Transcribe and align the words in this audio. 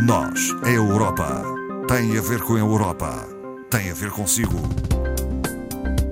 Nós, 0.00 0.54
a 0.62 0.70
Europa, 0.70 1.42
tem 1.88 2.16
a 2.16 2.20
ver 2.20 2.40
com 2.42 2.54
a 2.54 2.58
Europa, 2.58 3.26
tem 3.68 3.90
a 3.90 3.94
ver 3.94 4.10
consigo. 4.10 4.56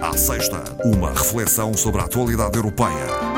À 0.01 0.17
sexta, 0.17 0.65
uma 0.85 1.11
reflexão 1.11 1.73
sobre 1.73 2.01
a 2.01 2.05
atualidade 2.05 2.57
europeia. 2.57 3.36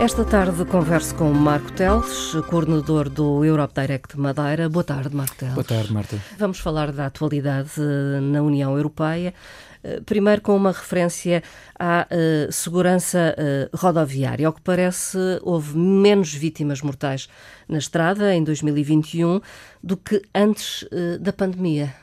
Esta 0.00 0.24
tarde 0.24 0.64
converso 0.64 1.12
com 1.16 1.32
Marco 1.32 1.72
Teles, 1.72 2.32
coordenador 2.48 3.08
do 3.08 3.44
Europe 3.44 3.74
Direct 3.74 4.16
Madeira. 4.16 4.68
Boa 4.68 4.84
tarde, 4.84 5.14
Marco 5.14 5.34
Teles. 5.34 5.54
Boa 5.54 5.64
tarde, 5.64 5.92
Marta. 5.92 6.16
Vamos 6.38 6.60
falar 6.60 6.92
da 6.92 7.06
atualidade 7.06 7.72
eh, 7.78 8.20
na 8.20 8.40
União 8.40 8.76
Europeia. 8.76 9.34
Eh, 9.82 10.00
primeiro, 10.06 10.40
com 10.40 10.56
uma 10.56 10.70
referência 10.70 11.42
à 11.78 12.06
uh, 12.10 12.52
segurança 12.52 13.34
uh, 13.36 13.76
rodoviária. 13.76 14.46
Ao 14.46 14.52
que 14.52 14.60
parece, 14.60 15.18
houve 15.42 15.76
menos 15.76 16.32
vítimas 16.32 16.82
mortais 16.82 17.28
na 17.68 17.78
estrada 17.78 18.34
em 18.34 18.42
2021 18.42 19.40
do 19.82 19.96
que 19.96 20.22
antes 20.34 20.82
uh, 20.82 21.18
da 21.20 21.32
pandemia. 21.32 21.94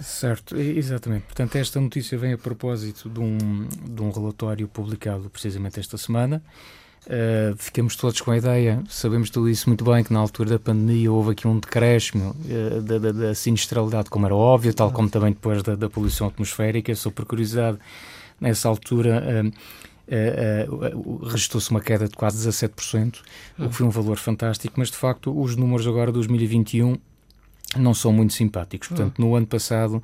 Certo, 0.00 0.56
exatamente. 0.56 1.24
Portanto, 1.24 1.56
esta 1.56 1.80
notícia 1.80 2.18
vem 2.18 2.32
a 2.34 2.38
propósito 2.38 3.08
de 3.08 3.20
um, 3.20 3.66
de 3.68 4.02
um 4.02 4.10
relatório 4.10 4.68
publicado 4.68 5.30
precisamente 5.30 5.80
esta 5.80 5.96
semana. 5.96 6.42
Uh, 7.06 7.54
ficamos 7.56 7.94
todos 7.94 8.20
com 8.20 8.32
a 8.32 8.36
ideia, 8.36 8.82
sabemos 8.88 9.30
tudo 9.30 9.48
isso 9.48 9.70
muito 9.70 9.84
bem, 9.84 10.02
que 10.02 10.12
na 10.12 10.18
altura 10.18 10.50
da 10.50 10.58
pandemia 10.58 11.12
houve 11.12 11.30
aqui 11.30 11.46
um 11.46 11.56
decréscimo 11.60 12.34
uh, 12.44 12.82
da, 12.82 12.98
da, 12.98 13.12
da, 13.12 13.34
sinistralidade, 13.34 14.10
como 14.10 14.26
era 14.26 14.34
óbvio, 14.34 14.74
tal 14.74 14.90
como 14.90 15.08
também 15.08 15.30
depois 15.30 15.62
da, 15.62 15.76
da 15.76 15.88
poluição 15.88 16.26
atmosférica. 16.26 16.92
Só 16.96 17.08
por 17.12 17.24
curiosidade, 17.24 17.78
nessa 18.40 18.68
altura 18.68 19.22
uh, 20.10 21.26
registrou-se 21.28 21.70
uma 21.70 21.80
queda 21.80 22.08
de 22.08 22.16
quase 22.16 22.48
17%, 22.48 23.20
o 23.56 23.68
que 23.68 23.74
foi 23.76 23.86
um 23.86 23.90
valor 23.90 24.16
fantástico, 24.16 24.74
mas 24.76 24.90
de 24.90 24.96
facto 24.96 25.32
os 25.40 25.54
números 25.54 25.86
agora 25.86 26.06
de 26.06 26.14
2021 26.14 26.96
não 27.74 27.94
são 27.94 28.12
muito 28.12 28.32
simpáticos. 28.32 28.88
Portanto, 28.88 29.18
no 29.20 29.34
ano 29.34 29.46
passado 29.46 30.02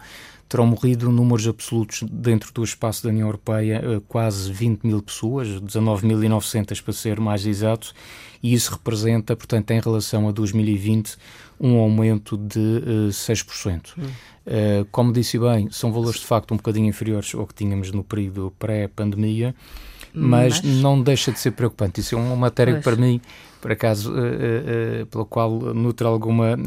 terão 0.48 0.66
morrido 0.66 1.10
números 1.10 1.48
absolutos 1.48 2.02
dentro 2.10 2.52
do 2.52 2.62
espaço 2.62 3.02
da 3.02 3.08
União 3.08 3.26
Europeia 3.26 3.80
eh, 3.82 4.02
quase 4.06 4.52
20 4.52 4.82
mil 4.82 5.00
pessoas, 5.00 5.48
19.900 5.48 6.82
para 6.82 6.92
ser 6.92 7.18
mais 7.18 7.46
exato, 7.46 7.94
e 8.42 8.52
isso 8.52 8.72
representa, 8.72 9.34
portanto, 9.34 9.70
em 9.70 9.80
relação 9.80 10.28
a 10.28 10.32
2020, 10.32 11.16
um 11.58 11.78
aumento 11.78 12.36
de 12.36 12.58
uh, 12.58 13.08
6%. 13.08 13.92
Hum. 13.96 14.02
Uh, 14.02 14.84
como 14.90 15.12
disse 15.12 15.38
bem, 15.38 15.70
são 15.70 15.90
valores 15.90 16.20
de 16.20 16.26
facto 16.26 16.52
um 16.52 16.56
bocadinho 16.56 16.88
inferiores 16.88 17.34
ao 17.34 17.46
que 17.46 17.54
tínhamos 17.54 17.90
no 17.92 18.04
período 18.04 18.52
pré-pandemia, 18.58 19.54
mas, 20.12 20.60
mas, 20.60 20.82
não 20.82 21.00
deixa 21.00 21.32
de 21.32 21.38
ser 21.38 21.52
preocupante. 21.52 22.00
Isso 22.00 22.14
é 22.14 22.18
uma 22.18 22.36
matéria 22.36 22.74
pois. 22.74 22.84
que 22.84 22.90
para 22.90 23.00
mim 23.00 23.20
por 23.62 23.70
acaso, 23.70 24.12
uh, 24.12 25.02
uh, 25.02 25.06
pelo 25.06 25.24
qual 25.24 25.50
nutre 25.50 26.04
alguma, 26.04 26.58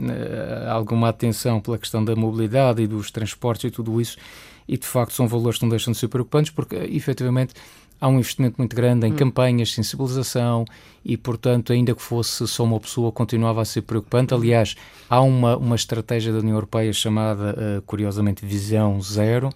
alguma 0.72 1.10
atenção 1.10 1.60
pela 1.60 1.78
questão 1.78 2.04
da 2.04 2.16
mobilidade 2.16 2.82
e 2.82 2.88
dos 2.88 3.12
transportes 3.12 3.66
e 3.66 3.70
tudo 3.70 4.00
isso, 4.00 4.18
e 4.66 4.78
de 4.78 4.88
facto 4.88 5.14
são 5.14 5.28
valores 5.28 5.60
que 5.60 5.66
não 5.66 5.70
deixam 5.70 5.92
de 5.92 6.00
ser 6.00 6.08
preocupantes, 6.08 6.52
porque 6.52 6.76
efetivamente 6.76 7.54
há 8.00 8.08
um 8.08 8.16
investimento 8.16 8.56
muito 8.58 8.74
grande 8.74 9.06
em 9.06 9.12
hum. 9.12 9.16
campanhas, 9.16 9.74
sensibilização 9.74 10.64
e, 11.04 11.18
portanto, 11.18 11.74
ainda 11.74 11.94
que 11.94 12.02
fosse 12.02 12.48
só 12.48 12.64
uma 12.64 12.80
pessoa, 12.80 13.12
continuava 13.12 13.62
a 13.62 13.66
ser 13.66 13.82
preocupante. 13.82 14.34
Aliás, 14.34 14.76
há 15.10 15.22
uma, 15.22 15.58
uma 15.58 15.76
estratégia 15.76 16.32
da 16.32 16.40
União 16.40 16.56
Europeia 16.56 16.92
chamada, 16.94 17.84
curiosamente, 17.86 18.46
Visão 18.46 19.02
Zero, 19.02 19.50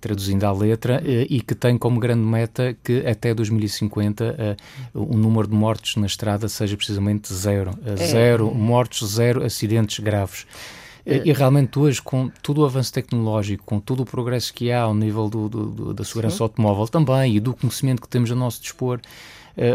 traduzindo 0.00 0.44
à 0.44 0.52
letra, 0.52 1.02
eh, 1.04 1.26
e 1.28 1.40
que 1.40 1.54
tem 1.54 1.76
como 1.76 2.00
grande 2.00 2.22
meta 2.22 2.76
que 2.82 3.06
até 3.06 3.34
2050 3.34 4.36
eh, 4.38 4.56
o 4.94 5.16
número 5.16 5.48
de 5.48 5.54
mortes 5.54 5.96
na 5.96 6.06
estrada 6.06 6.48
seja 6.48 6.76
precisamente 6.76 7.32
zero. 7.32 7.72
Eh, 7.84 7.92
é. 7.92 7.96
Zero 7.96 8.54
mortes, 8.54 9.06
zero 9.06 9.44
acidentes 9.44 9.98
graves. 9.98 10.46
E 11.06 11.32
realmente 11.32 11.78
hoje, 11.78 12.02
com 12.02 12.28
todo 12.42 12.58
o 12.58 12.66
avanço 12.66 12.92
tecnológico, 12.92 13.64
com 13.64 13.80
todo 13.80 14.00
o 14.00 14.04
progresso 14.04 14.52
que 14.52 14.70
há 14.70 14.82
ao 14.82 14.94
nível 14.94 15.30
do, 15.30 15.48
do, 15.48 15.64
do 15.70 15.94
da 15.94 16.04
segurança 16.04 16.36
Sim. 16.36 16.42
automóvel 16.42 16.86
também 16.86 17.34
e 17.34 17.40
do 17.40 17.54
conhecimento 17.54 18.02
que 18.02 18.08
temos 18.08 18.30
a 18.30 18.34
nosso 18.34 18.60
dispor, 18.60 19.00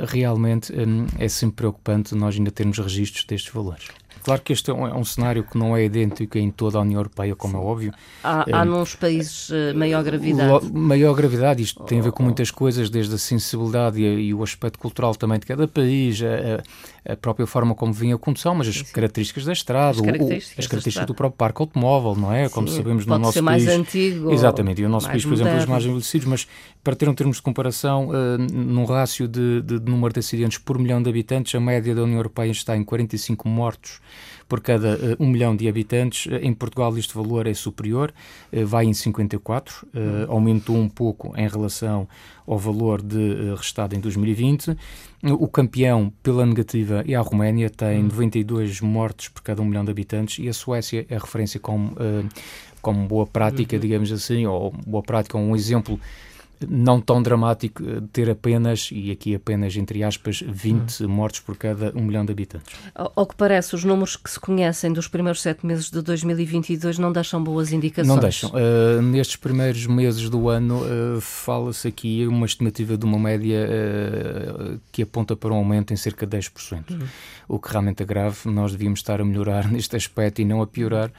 realmente 0.08 0.72
é 1.18 1.28
sempre 1.28 1.56
preocupante 1.56 2.14
nós 2.14 2.36
ainda 2.36 2.52
termos 2.52 2.78
registros 2.78 3.26
destes 3.26 3.52
valores. 3.52 3.88
Claro 4.24 4.42
que 4.42 4.54
este 4.54 4.70
é 4.70 4.74
um, 4.74 4.88
é 4.88 4.94
um, 4.94 5.04
cenário 5.04 5.44
que 5.44 5.58
não 5.58 5.76
é 5.76 5.86
idêntico 5.86 6.38
em 6.38 6.50
toda 6.50 6.78
a 6.78 6.82
União 6.82 7.00
Europeia, 7.00 7.36
como 7.36 7.58
é 7.58 7.60
óbvio. 7.60 7.94
Há, 8.24 8.46
há 8.52 8.66
nos 8.66 8.96
países 8.96 9.50
uh, 9.50 9.76
maior 9.76 10.04
gravidade. 10.04 10.72
maior 10.72 11.14
gravidade, 11.14 11.62
isto 11.62 11.84
tem 11.84 12.00
a 12.00 12.04
ver 12.04 12.12
com 12.12 12.24
muitas 12.24 12.50
coisas, 12.50 12.90
desde 12.90 13.16
a 13.16 13.18
sensibilidade 13.18 14.02
e, 14.02 14.28
e 14.28 14.34
o 14.34 14.42
aspecto 14.42 14.80
cultural 14.80 15.16
também 15.16 15.40
de 15.40 15.46
cada 15.46 15.68
país, 15.68 16.22
a, 16.22 16.64
a, 17.06 17.16
própria 17.16 17.46
forma 17.46 17.76
como 17.76 17.92
vinha 17.92 18.16
a 18.16 18.18
condução, 18.18 18.56
mas 18.56 18.68
as 18.68 18.76
sim, 18.76 18.86
sim. 18.86 18.94
características 18.94 19.46
da 19.46 19.54
estrada, 19.54 19.92
as 19.92 20.02
características, 20.02 20.58
o, 20.58 20.60
as 20.60 20.68
características 20.68 21.08
do 21.08 21.14
próprio 21.14 21.38
parque 21.38 21.62
automóvel, 21.62 22.16
não 22.16 22.34
é? 22.34 22.50
Como 22.50 22.68
sim, 22.68 22.78
sabemos 22.78 23.06
no 23.06 23.18
nosso 23.18 23.34
ser 23.34 23.44
país. 23.44 23.66
mais 23.66 23.80
antigo. 23.80 24.32
Exatamente, 24.32 24.82
e 24.82 24.86
o 24.86 24.90
nosso 24.90 25.08
país, 25.08 25.24
por 25.24 25.32
moderno. 25.32 25.50
exemplo, 25.50 25.64
os 25.64 25.70
mais 25.70 25.86
envelhecidos, 25.86 26.28
mas 26.28 26.48
para 26.84 26.96
ter 26.96 27.10
um 27.10 27.14
termos 27.14 27.38
de 27.38 27.42
comparação, 27.42 28.10
uh, 28.10 28.38
num 28.38 28.86
rácio 28.86 29.28
de, 29.28 29.62
de, 29.62 29.80
de 29.80 29.92
número 29.92 30.14
de 30.14 30.20
acidentes 30.20 30.58
por 30.58 30.78
milhão 30.78 31.02
de 31.02 31.10
habitantes, 31.10 31.54
a 31.56 31.60
média 31.60 31.94
da 31.94 32.04
União 32.04 32.18
Europeia 32.18 32.52
está 32.52 32.76
em 32.76 32.84
45 32.84 33.48
mortos 33.48 34.00
por 34.48 34.62
cada 34.62 34.96
uh, 34.96 35.00
um 35.20 35.28
milhão 35.28 35.56
de 35.56 35.68
habitantes. 35.68 36.28
Uh, 36.28 36.36
em 36.44 36.54
Portugal 36.54 36.96
este 36.98 37.14
valor 37.16 37.48
é 37.48 37.54
superior, 37.56 38.14
uh, 38.52 38.66
vai 38.68 38.86
em 38.86 38.94
54, 38.94 39.88
aumentou 40.28 40.76
um 40.76 40.88
pouco 40.88 41.34
em 41.36 41.48
relação 41.48 42.08
ao 42.46 42.58
valor 42.58 43.02
de 43.02 43.54
restado 43.56 43.96
em 43.96 44.00
2020. 44.00 44.78
O 45.24 45.48
campeão 45.48 46.12
pela 46.22 46.46
negativa 46.46 47.04
é 47.08 47.16
a 47.16 47.22
Roménia, 47.22 47.70
tem 47.70 48.04
92 48.04 48.82
hum. 48.82 48.88
mortes 48.88 49.30
por 49.30 49.42
cada 49.42 49.62
um 49.62 49.66
milhão 49.66 49.86
de 49.86 49.92
habitantes 49.92 50.44
e 50.44 50.50
a 50.50 50.54
Suécia 50.54 51.06
é 51.10 51.18
referência 51.18 51.60
como, 51.60 51.96
como 52.82 53.08
boa 53.08 53.26
prática, 53.26 53.76
uhum. 53.76 53.82
digamos 53.82 54.12
assim, 54.12 54.46
ou 54.46 54.72
boa 54.86 55.02
prática, 55.02 55.38
um 55.38 55.56
exemplo 55.56 56.00
não 56.70 57.00
tão 57.00 57.22
dramático 57.22 57.84
eh, 57.84 58.02
ter 58.12 58.30
apenas, 58.30 58.90
e 58.92 59.12
aqui 59.12 59.36
apenas 59.36 59.76
entre 59.76 60.04
aspas, 60.04 60.44
20 60.46 61.04
hum. 61.04 61.08
mortes 61.08 61.40
por 61.40 61.58
cada 61.58 61.92
um 61.96 62.04
milhão 62.04 62.26
de 62.26 62.32
habitantes. 62.32 62.74
Ao 62.96 63.26
que 63.26 63.36
parece, 63.36 63.76
os 63.76 63.84
números 63.84 64.16
que 64.16 64.30
se 64.30 64.40
conhecem 64.40 64.92
dos 64.92 65.08
primeiros 65.08 65.42
sete 65.42 65.66
meses 65.66 65.90
de 65.90 66.02
2022 66.02 66.98
não 67.00 67.12
deixam 67.12 67.44
boas 67.44 67.72
indicações. 67.72 68.08
Não 68.08 68.20
deixam. 68.20 68.52
Uh, 68.52 69.02
nestes 69.02 69.36
primeiros 69.36 69.86
meses 69.88 70.30
do 70.30 70.50
ano, 70.50 70.82
uh, 70.84 71.22
fala-se 71.22 71.88
aqui 71.88 72.26
uma 72.28 72.46
estimativa 72.46 72.98
de 72.98 73.06
uma 73.06 73.20
média 73.20 73.68
uh, 73.68 74.80
que 74.92 75.02
aponta 75.04 75.36
para 75.36 75.54
um 75.54 75.58
aumento 75.58 75.94
em 75.94 75.98
cerca 75.98 76.26
de 76.26 76.38
10%. 76.38 76.92
Uhum. 76.92 77.00
O 77.48 77.60
que 77.60 77.70
realmente 77.70 78.04
é 78.04 78.06
grave. 78.06 78.38
Nós 78.46 78.72
devíamos 78.72 79.00
estar 79.00 79.20
a 79.22 79.26
melhorar 79.26 79.70
neste 79.72 79.96
aspecto 79.96 80.42
e 80.42 80.46
não 80.46 80.62
a 80.62 80.68
piorar. 80.68 81.12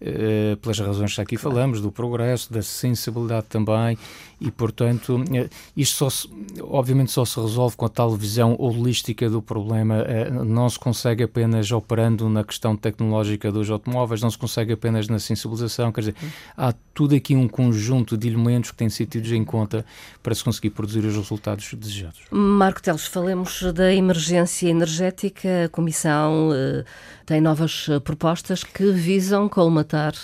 Uh, 0.00 0.56
pelas 0.56 0.78
razões 0.78 1.14
que 1.14 1.20
aqui 1.20 1.36
falamos, 1.36 1.82
do 1.82 1.92
progresso, 1.92 2.50
da 2.50 2.62
sensibilidade 2.62 3.46
também 3.50 3.98
e, 4.40 4.50
portanto, 4.50 5.22
eh, 5.34 5.50
isto 5.76 5.96
só 5.96 6.08
se, 6.08 6.28
obviamente 6.62 7.12
só 7.12 7.26
se 7.26 7.38
resolve 7.38 7.76
com 7.76 7.84
a 7.84 7.88
tal 7.90 8.16
visão 8.16 8.56
holística 8.58 9.28
do 9.28 9.42
problema. 9.42 9.96
Eh, 9.96 10.30
não 10.30 10.68
se 10.70 10.78
consegue 10.78 11.24
apenas 11.24 11.70
operando 11.70 12.26
na 12.28 12.42
questão 12.42 12.74
tecnológica 12.74 13.52
dos 13.52 13.70
automóveis, 13.70 14.22
não 14.22 14.30
se 14.30 14.38
consegue 14.38 14.72
apenas 14.72 15.08
na 15.08 15.18
sensibilização, 15.18 15.92
quer 15.92 16.00
dizer, 16.00 16.14
há 16.56 16.72
tudo 16.94 17.14
aqui 17.14 17.36
um 17.36 17.46
conjunto 17.46 18.16
de 18.16 18.28
elementos 18.28 18.70
que 18.70 18.78
têm 18.78 18.88
sido 18.88 19.10
tidos 19.10 19.30
em 19.30 19.44
conta 19.44 19.84
para 20.22 20.34
se 20.34 20.42
conseguir 20.42 20.70
produzir 20.70 21.04
os 21.04 21.16
resultados 21.16 21.74
desejados. 21.74 22.20
Marco 22.30 22.80
Teles, 22.80 23.06
falemos 23.06 23.62
da 23.74 23.92
emergência 23.92 24.68
energética. 24.68 25.66
A 25.66 25.68
Comissão 25.68 26.50
eh, 26.54 26.84
tem 27.30 27.40
novas 27.40 27.86
propostas 28.02 28.64
que 28.64 28.90
visam 28.90 29.48
colmatar 29.48 30.14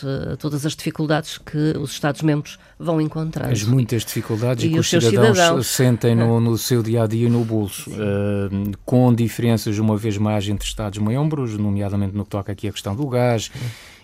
todas 0.40 0.66
as 0.66 0.74
dificuldades 0.74 1.38
que 1.38 1.78
os 1.78 1.92
Estados-membros 1.92 2.58
vão 2.76 3.00
encontrar. 3.00 3.48
As 3.48 3.62
muitas 3.62 4.04
dificuldades 4.04 4.64
e, 4.64 4.66
e 4.66 4.72
que 4.72 4.80
os 4.80 4.90
cidadãos, 4.90 5.36
cidadãos, 5.36 5.66
sentem 5.68 6.16
no, 6.16 6.40
no, 6.40 6.58
seu 6.58 6.82
dia 6.82 7.04
a 7.04 7.06
dia 7.06 7.28
no 7.28 7.44
bolso, 7.44 7.88
uh, 7.92 8.76
com 8.84 9.14
diferenças, 9.14 9.78
uma 9.78 9.96
vez 9.96 10.18
mais, 10.18 10.48
entre 10.48 10.66
Estados-membros, 10.66 11.56
nomeadamente 11.56 12.16
no 12.16 12.24
que 12.24 12.30
toca 12.30 12.50
aqui 12.50 12.66
à 12.66 12.72
questão 12.72 12.96
do 12.96 13.06
gás. 13.06 13.52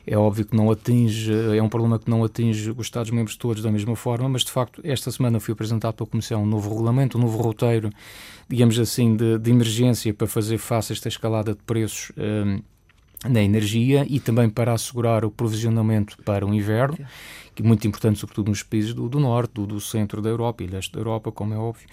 É 0.06 0.16
óbvio 0.16 0.44
que 0.44 0.56
não 0.56 0.70
atinge, 0.70 1.32
é 1.56 1.60
um 1.60 1.68
problema 1.68 1.98
que 1.98 2.08
não 2.08 2.22
atinge 2.22 2.70
os 2.70 2.86
Estados-membros 2.86 3.34
todos 3.34 3.64
da 3.64 3.70
mesma 3.72 3.96
forma, 3.96 4.28
mas 4.28 4.44
de 4.44 4.52
facto, 4.52 4.80
esta 4.84 5.10
semana 5.10 5.40
foi 5.40 5.54
apresentado 5.54 5.94
pela 5.94 6.08
Comissão 6.08 6.44
um 6.44 6.46
novo 6.46 6.70
regulamento, 6.70 7.18
um 7.18 7.20
novo 7.20 7.42
roteiro, 7.42 7.90
digamos 8.48 8.78
assim, 8.78 9.16
de, 9.16 9.38
de 9.38 9.50
emergência 9.50 10.14
para 10.14 10.28
fazer 10.28 10.58
face 10.58 10.92
a 10.92 10.94
esta 10.94 11.08
escalada 11.08 11.52
de 11.52 11.62
preços. 11.64 12.10
Uh, 12.10 12.62
na 13.28 13.42
energia 13.42 14.06
e 14.08 14.18
também 14.18 14.48
para 14.48 14.72
assegurar 14.72 15.24
o 15.24 15.30
provisionamento 15.30 16.16
para 16.24 16.46
o 16.46 16.52
inverno 16.52 16.98
que 17.54 17.62
é 17.62 17.66
muito 17.66 17.86
importante, 17.86 18.18
sobretudo 18.18 18.48
nos 18.48 18.62
países 18.62 18.94
do, 18.94 19.08
do 19.08 19.20
norte, 19.20 19.52
do, 19.54 19.66
do, 19.66 19.80
centro 19.80 20.22
da 20.22 20.28
Europa 20.28 20.62
e 20.62 20.66
leste 20.66 20.92
da 20.92 21.00
Europa, 21.00 21.30
como 21.30 21.54
é 21.54 21.56
óbvio. 21.56 21.86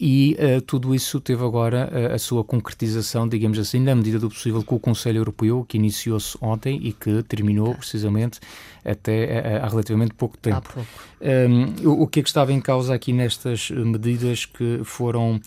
E 0.00 0.36
uh, 0.38 0.60
tudo 0.60 0.94
isso 0.94 1.20
teve 1.20 1.44
agora 1.44 1.90
uh, 1.92 2.14
a 2.14 2.18
sua 2.18 2.44
concretização, 2.44 3.28
digamos 3.28 3.58
assim, 3.58 3.80
na 3.80 3.94
medida 3.94 4.18
do 4.18 4.28
possível, 4.28 4.62
com 4.62 4.76
o 4.76 4.80
Conselho 4.80 5.18
Europeu, 5.18 5.64
que 5.68 5.76
iniciou-se 5.76 6.36
ontem 6.40 6.78
e 6.82 6.92
que 6.92 7.22
terminou 7.22 7.74
precisamente 7.74 8.38
até 8.84 9.58
há 9.58 9.68
relativamente 9.68 10.14
pouco 10.14 10.36
tempo. 10.38 10.72
Pouco. 10.72 10.88
Um, 11.20 11.88
o, 11.88 12.02
o 12.02 12.06
que 12.06 12.20
é 12.20 12.22
que 12.22 12.28
estava 12.28 12.52
em 12.52 12.60
causa 12.60 12.94
aqui 12.94 13.12
nestas 13.12 13.70
medidas 13.70 14.46
que 14.46 14.80
foram 14.84 15.40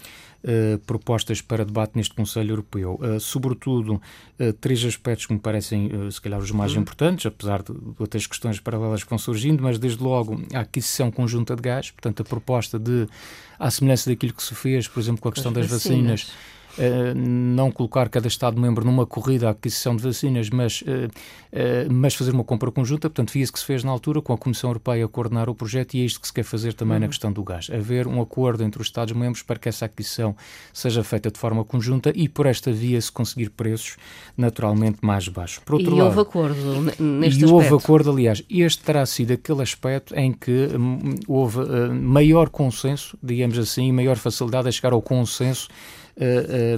uh, 0.43 0.77
propostas 0.79 1.41
para 1.41 1.65
debate 1.65 1.93
neste 1.95 2.13
Conselho 2.13 2.51
Europeu. 2.51 2.99
Uh, 3.01 3.19
sobretudo, 3.19 4.01
uh, 4.39 4.53
três 4.53 4.83
aspectos 4.83 5.25
que 5.25 5.33
me 5.33 5.39
parecem, 5.39 5.89
se 6.11 6.21
calhar, 6.21 6.39
os 6.39 6.51
mais 6.51 6.73
uhum. 6.73 6.81
importantes, 6.81 7.25
apesar 7.25 7.61
de, 7.63 7.71
outras 7.99 8.27
questões 8.27 8.59
paralelas 8.59 9.03
que 9.03 9.09
vão 9.09 9.19
surgindo, 9.51 9.63
mas 9.63 9.77
desde 9.77 10.01
logo 10.01 10.41
a 10.53 10.61
aquisição 10.61 11.11
conjunta 11.11 11.55
de 11.55 11.61
gás, 11.61 11.91
portanto, 11.91 12.21
a 12.21 12.25
proposta 12.25 12.79
de, 12.79 13.07
à 13.59 13.69
semelhança 13.69 14.09
daquilo 14.09 14.33
que 14.33 14.43
se 14.43 14.55
fez, 14.55 14.87
por 14.87 14.99
exemplo, 14.99 15.21
com 15.21 15.29
a 15.29 15.31
questão 15.31 15.51
das 15.51 15.67
vacinas, 15.67 16.23
vacinas 16.23 16.33
não 17.15 17.71
colocar 17.71 18.09
cada 18.09 18.27
Estado-membro 18.27 18.85
numa 18.85 19.05
corrida 19.05 19.47
à 19.47 19.51
aquisição 19.51 19.95
de 19.95 20.03
vacinas, 20.03 20.49
mas, 20.49 20.81
uh, 20.81 20.85
uh, 20.85 21.91
mas 21.91 22.15
fazer 22.15 22.31
uma 22.31 22.43
compra 22.43 22.71
conjunta. 22.71 23.09
Portanto, 23.09 23.31
foi 23.31 23.41
isso 23.41 23.51
que 23.51 23.59
se 23.59 23.65
fez 23.65 23.83
na 23.83 23.91
altura, 23.91 24.21
com 24.21 24.33
a 24.33 24.37
Comissão 24.37 24.69
Europeia 24.69 25.05
a 25.05 25.07
coordenar 25.07 25.49
o 25.49 25.55
projeto, 25.55 25.95
e 25.95 26.01
é 26.01 26.05
isto 26.05 26.19
que 26.21 26.27
se 26.27 26.33
quer 26.33 26.43
fazer 26.43 26.73
também 26.73 26.95
uhum. 26.95 27.01
na 27.01 27.07
questão 27.07 27.31
do 27.31 27.43
gás. 27.43 27.69
Haver 27.71 28.07
um 28.07 28.21
acordo 28.21 28.63
entre 28.63 28.81
os 28.81 28.87
Estados-membros 28.87 29.43
para 29.43 29.59
que 29.59 29.69
essa 29.69 29.85
aquisição 29.85 30.35
seja 30.73 31.03
feita 31.03 31.29
de 31.29 31.39
forma 31.39 31.63
conjunta 31.63 32.11
e, 32.15 32.29
por 32.29 32.45
esta 32.45 32.71
via, 32.71 32.99
se 33.01 33.11
conseguir 33.11 33.49
preços 33.49 33.97
naturalmente 34.37 34.99
mais 35.01 35.27
baixos. 35.27 35.59
Por 35.59 35.75
outro 35.75 35.95
e 35.95 35.97
lado, 35.97 36.07
houve 36.07 36.21
acordo 36.21 36.81
neste 36.81 37.41
E 37.41 37.45
aspecto. 37.45 37.53
houve 37.53 37.75
acordo, 37.75 38.11
aliás. 38.11 38.43
Este 38.49 38.83
terá 38.83 39.05
sido 39.05 39.33
aquele 39.33 39.61
aspecto 39.61 40.15
em 40.15 40.31
que 40.31 40.69
hum, 40.75 41.15
houve 41.27 41.59
maior 41.89 42.49
consenso, 42.49 43.17
digamos 43.21 43.57
assim, 43.57 43.91
maior 43.91 44.17
facilidade 44.17 44.67
a 44.67 44.71
chegar 44.71 44.93
ao 44.93 45.01
consenso 45.01 45.67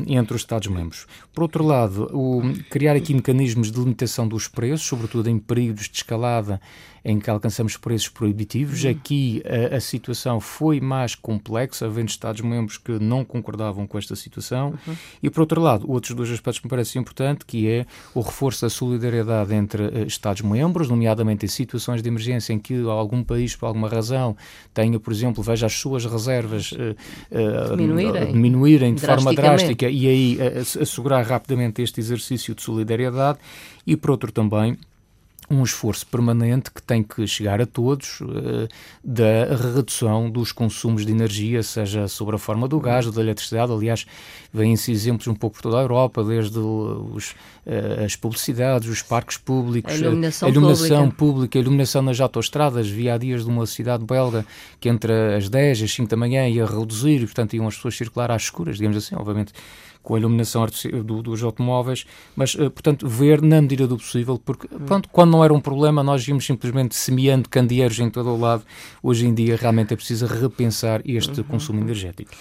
entre 0.08 0.36
os 0.36 0.42
Estados-membros. 0.42 1.06
Por 1.34 1.44
outro 1.44 1.64
lado, 1.64 2.10
o, 2.14 2.42
criar 2.70 2.96
aqui 2.96 3.14
mecanismos 3.14 3.72
de 3.72 3.80
limitação 3.80 4.28
dos 4.28 4.48
preços, 4.48 4.88
sobretudo 4.88 5.30
em 5.30 5.40
períodos 5.40 5.90
de 5.90 5.98
escalada 5.98 6.62
em 7.06 7.20
que 7.20 7.30
alcançamos 7.30 7.76
preços 7.76 8.08
proibitivos. 8.08 8.84
Uhum. 8.84 8.92
Aqui 8.92 9.44
a, 9.46 9.76
a, 9.76 9.80
situação 9.82 10.40
foi 10.40 10.80
mais 10.80 11.16
complexa, 11.16 11.86
havendo 11.86 12.10
Estados-membros 12.10 12.78
que 12.78 12.94
não 12.94 13.26
concordavam 13.26 13.86
com 13.86 13.98
esta 13.98 14.16
situação. 14.16 14.74
Uhum. 14.88 14.96
E, 15.22 15.30
por 15.30 15.42
outro 15.42 15.62
lado, 15.62 15.90
outros 15.90 16.16
dois 16.16 16.32
aspectos 16.32 16.60
que 16.60 16.66
me 16.66 16.70
parecem 16.70 17.02
importantes, 17.02 17.46
que 17.46 17.68
é 17.68 17.86
o 18.14 18.22
reforço 18.22 18.62
da 18.62 18.70
solidariedade 18.70 19.54
entre 19.54 19.84
uh, 19.84 20.08
Estados-membros, 20.08 20.90
nomeadamente 20.90 21.46
em 21.46 21.50
situações 21.50 22.02
de 22.02 22.08
emergência 22.08 22.54
em 22.54 22.60
que 22.60 22.82
algum 22.84 23.22
país, 23.24 23.56
por 23.56 23.66
alguma 23.66 23.90
razão, 23.90 24.38
tenha, 24.74 24.98
por 24.98 25.12
exemplo, 25.12 25.44
veja 25.44 25.66
as 25.66 25.74
suas 25.74 26.06
reservas 26.06 26.72
uh, 26.72 26.96
uh, 27.32 27.76
diminuírem, 27.76 28.32
diminuírem 28.32 28.96
de 28.96 29.02
forma 29.02 29.34
drástica 29.34 29.90
e 29.90 30.08
aí 30.08 30.38
assegurar 30.82 31.26
rapidamente 31.26 31.82
este 31.82 32.00
exercício 32.00 32.56
de 32.56 32.62
solidariedade. 32.62 33.40
E, 33.86 33.98
por 33.98 34.12
outro 34.12 34.32
também, 34.32 34.78
um 35.54 35.64
esforço 35.64 36.06
permanente 36.08 36.72
que 36.72 36.82
tem 36.82 37.04
que 37.04 37.26
chegar 37.28 37.62
a 37.62 37.66
todos 37.66 38.22
uh, 38.22 38.68
da 39.04 39.56
redução 39.56 40.30
dos 40.30 40.52
consumos 40.52 41.06
de 41.06 41.12
energia, 41.12 41.62
seja 41.62 42.08
sobre 42.08 42.36
a 42.36 42.40
forma 42.40 42.68
do 42.68 42.80
gás 42.80 43.06
ou 43.06 43.12
da 43.12 43.22
eletricidade. 43.22 43.72
Aliás, 43.72 44.06
vêm-se 44.54 44.92
exemplos 44.92 45.28
um 45.28 45.36
pouco 45.36 45.58
por 45.58 45.64
toda 45.64 45.78
a 45.78 45.82
Europa, 45.82 46.24
desde 46.24 46.58
os, 46.58 47.32
uh, 47.66 48.04
as 48.06 48.16
publicidades, 48.16 48.90
os 48.90 49.02
parques 49.02 49.38
públicos, 49.38 49.94
a 49.94 49.98
iluminação, 49.98 50.48
a 50.48 50.52
iluminação 50.52 50.98
pública. 51.12 51.18
pública. 51.18 51.60
a 51.60 51.62
iluminação 51.62 52.02
nas 52.02 52.20
autoestradas. 52.20 52.90
Vi 52.90 53.10
há 53.10 53.18
dias 53.18 53.44
de 53.44 53.50
uma 53.50 53.66
cidade 53.66 54.04
belga 54.04 54.46
que 54.80 54.90
entre 54.90 55.14
as 55.36 55.50
10 55.50 55.82
e 55.82 55.84
as 55.86 55.94
5 55.94 56.10
da 56.10 56.18
manhã 56.18 56.48
ia 56.48 56.66
reduzir 56.66 57.22
e, 57.22 57.26
portanto, 57.26 57.54
iam 57.54 57.68
as 57.68 57.76
pessoas 57.76 57.96
circular 57.96 58.32
às 58.32 58.44
escuras, 58.44 58.78
digamos 58.78 58.98
assim, 58.98 59.16
obviamente 59.16 59.54
com 60.04 60.16
a 60.16 60.20
iluminação 60.20 60.68
do, 61.04 61.24
dos 61.24 61.42
automóveis, 61.42 62.06
mas, 62.36 62.54
uh, 62.56 62.70
portanto, 62.70 63.08
ver 63.08 63.42
na 63.42 63.62
medida 63.62 63.88
do 63.88 63.98
possível, 63.98 64.40
porque, 64.44 64.68
pronto, 64.68 65.10
quando 65.10 65.32
não 65.32 65.44
era 65.44 65.54
um 65.54 65.62
problema, 65.62 66.04
nós 66.04 66.28
íamos 66.28 66.46
simplesmente 66.46 66.96
semeando 66.96 67.50
candeeiros 67.50 67.98
em 68.00 68.10
todo 68.10 68.30
o 68.30 68.40
lado. 68.40 68.64
Hoje 69.02 69.26
em 69.26 69.34
dia, 69.34 69.56
realmente 69.56 69.94
é 69.94 69.96
preciso 69.96 70.28
repensar 70.28 71.02
este 71.06 71.40
uhum. 71.40 71.48
consumo 71.48 71.80
energético. 71.80 72.32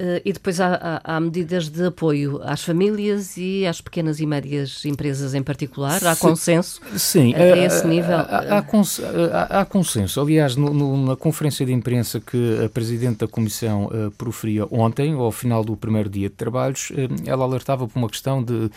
Uh, 0.00 0.18
e 0.24 0.32
depois 0.32 0.58
há, 0.58 1.00
há, 1.04 1.16
há, 1.16 1.20
medidas 1.20 1.68
de 1.68 1.84
apoio 1.84 2.40
às 2.42 2.64
famílias 2.64 3.36
e 3.36 3.66
às 3.66 3.82
pequenas 3.82 4.18
e 4.18 4.24
médias 4.24 4.82
empresas 4.86 5.34
em 5.34 5.42
particular? 5.42 6.02
Há 6.06 6.16
consenso 6.16 6.80
sim, 6.96 7.34
a, 7.34 7.38
a 7.38 7.58
esse 7.58 7.86
nível? 7.86 8.16
Há, 8.16 8.46
há, 8.48 9.60
há 9.60 9.64
consenso. 9.66 10.18
Aliás, 10.18 10.56
no, 10.56 10.72
no, 10.72 11.04
na 11.04 11.16
conferência 11.16 11.66
de 11.66 11.74
imprensa 11.74 12.18
que 12.18 12.64
a 12.64 12.68
Presidente 12.70 13.18
da 13.18 13.28
Comissão 13.28 13.88
uh, 13.88 14.10
proferia 14.12 14.66
ontem, 14.70 15.12
ao 15.12 15.30
final 15.30 15.62
do 15.62 15.76
primeiro 15.76 16.08
dia 16.08 16.30
de 16.30 16.34
trabalhos, 16.34 16.88
uh, 16.88 16.94
ela 17.26 17.44
alertava 17.44 17.86
por 17.86 17.98
uma 17.98 18.08
questão 18.08 18.42
de, 18.42 18.70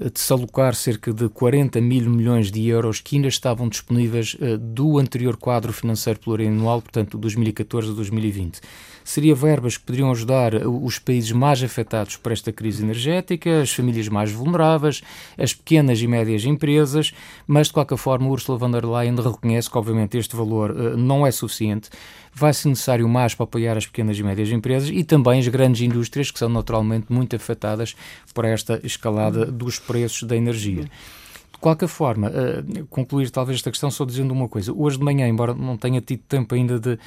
de 0.00 0.18
se 0.18 0.32
alocar 0.32 0.74
cerca 0.74 1.12
de 1.12 1.28
40 1.28 1.80
mil 1.80 2.08
milhões 2.08 2.50
de 2.50 2.66
euros 2.66 3.00
que 3.00 3.16
ainda 3.16 3.28
estavam 3.28 3.68
disponíveis 3.68 4.36
do 4.58 4.98
anterior 4.98 5.36
quadro 5.36 5.72
financeiro 5.72 6.18
plurianual, 6.18 6.80
portanto, 6.80 7.18
2014 7.18 7.90
a 7.90 7.92
2020 7.92 8.60
seria 9.04 9.34
verbas 9.34 9.76
que 9.76 9.84
poderiam 9.84 10.10
ajudar 10.10 10.54
os 10.66 10.98
países 10.98 11.32
mais 11.32 11.62
afetados 11.62 12.16
por 12.16 12.32
esta 12.32 12.52
crise 12.52 12.82
energética, 12.82 13.60
as 13.60 13.72
famílias 13.72 14.08
mais 14.08 14.30
vulneráveis, 14.30 15.02
as 15.36 15.52
pequenas 15.52 16.00
e 16.00 16.06
médias 16.06 16.44
empresas, 16.44 17.12
mas 17.46 17.68
de 17.68 17.72
qualquer 17.72 17.98
forma 17.98 18.28
Ursula 18.28 18.58
von 18.58 18.70
der 18.70 18.84
Leyen 18.84 19.16
reconhece 19.16 19.70
que 19.70 19.78
obviamente 19.78 20.16
este 20.16 20.36
valor 20.36 20.70
uh, 20.70 20.96
não 20.96 21.26
é 21.26 21.30
suficiente, 21.30 21.90
vai 22.32 22.52
ser 22.52 22.68
necessário 22.68 23.08
mais 23.08 23.34
para 23.34 23.44
apoiar 23.44 23.76
as 23.76 23.86
pequenas 23.86 24.18
e 24.18 24.22
médias 24.22 24.50
empresas 24.50 24.88
e 24.90 25.04
também 25.04 25.40
as 25.40 25.48
grandes 25.48 25.82
indústrias 25.82 26.30
que 26.30 26.38
são 26.38 26.48
naturalmente 26.48 27.06
muito 27.10 27.34
afetadas 27.36 27.94
por 28.32 28.44
esta 28.44 28.80
escalada 28.84 29.46
dos 29.46 29.78
preços 29.78 30.22
da 30.22 30.36
energia. 30.36 30.84
De 30.84 31.58
qualquer 31.60 31.88
forma, 31.88 32.28
uh, 32.28 32.86
concluir 32.86 33.30
talvez 33.30 33.58
esta 33.58 33.70
questão 33.70 33.90
só 33.90 34.04
dizendo 34.04 34.32
uma 34.32 34.48
coisa. 34.48 34.72
Hoje 34.72 34.96
de 34.96 35.04
manhã, 35.04 35.28
embora 35.28 35.52
não 35.52 35.76
tenha 35.76 36.00
tido 36.00 36.22
tempo 36.26 36.54
ainda 36.54 36.78
de 36.78 36.98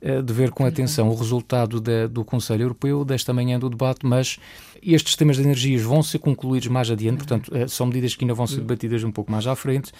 de 0.00 0.32
ver 0.32 0.50
com 0.50 0.64
atenção 0.64 1.08
o 1.08 1.14
resultado 1.14 1.80
de, 1.80 2.06
do 2.08 2.24
Conselho 2.24 2.62
Europeu 2.62 3.04
desta 3.04 3.32
manhã 3.32 3.58
do 3.58 3.68
debate, 3.68 4.06
mas 4.06 4.38
estes 4.82 5.16
temas 5.16 5.36
de 5.36 5.42
energias 5.42 5.82
vão 5.82 6.02
ser 6.02 6.18
concluídos 6.18 6.68
mais 6.68 6.90
adiante, 6.90 7.18
portanto, 7.18 7.50
eh, 7.54 7.66
são 7.68 7.86
medidas 7.86 8.14
que 8.14 8.24
ainda 8.24 8.34
vão 8.34 8.46
ser 8.46 8.56
debatidas 8.56 9.02
um 9.04 9.10
pouco 9.10 9.30
mais 9.30 9.46
à 9.46 9.54
frente, 9.54 9.92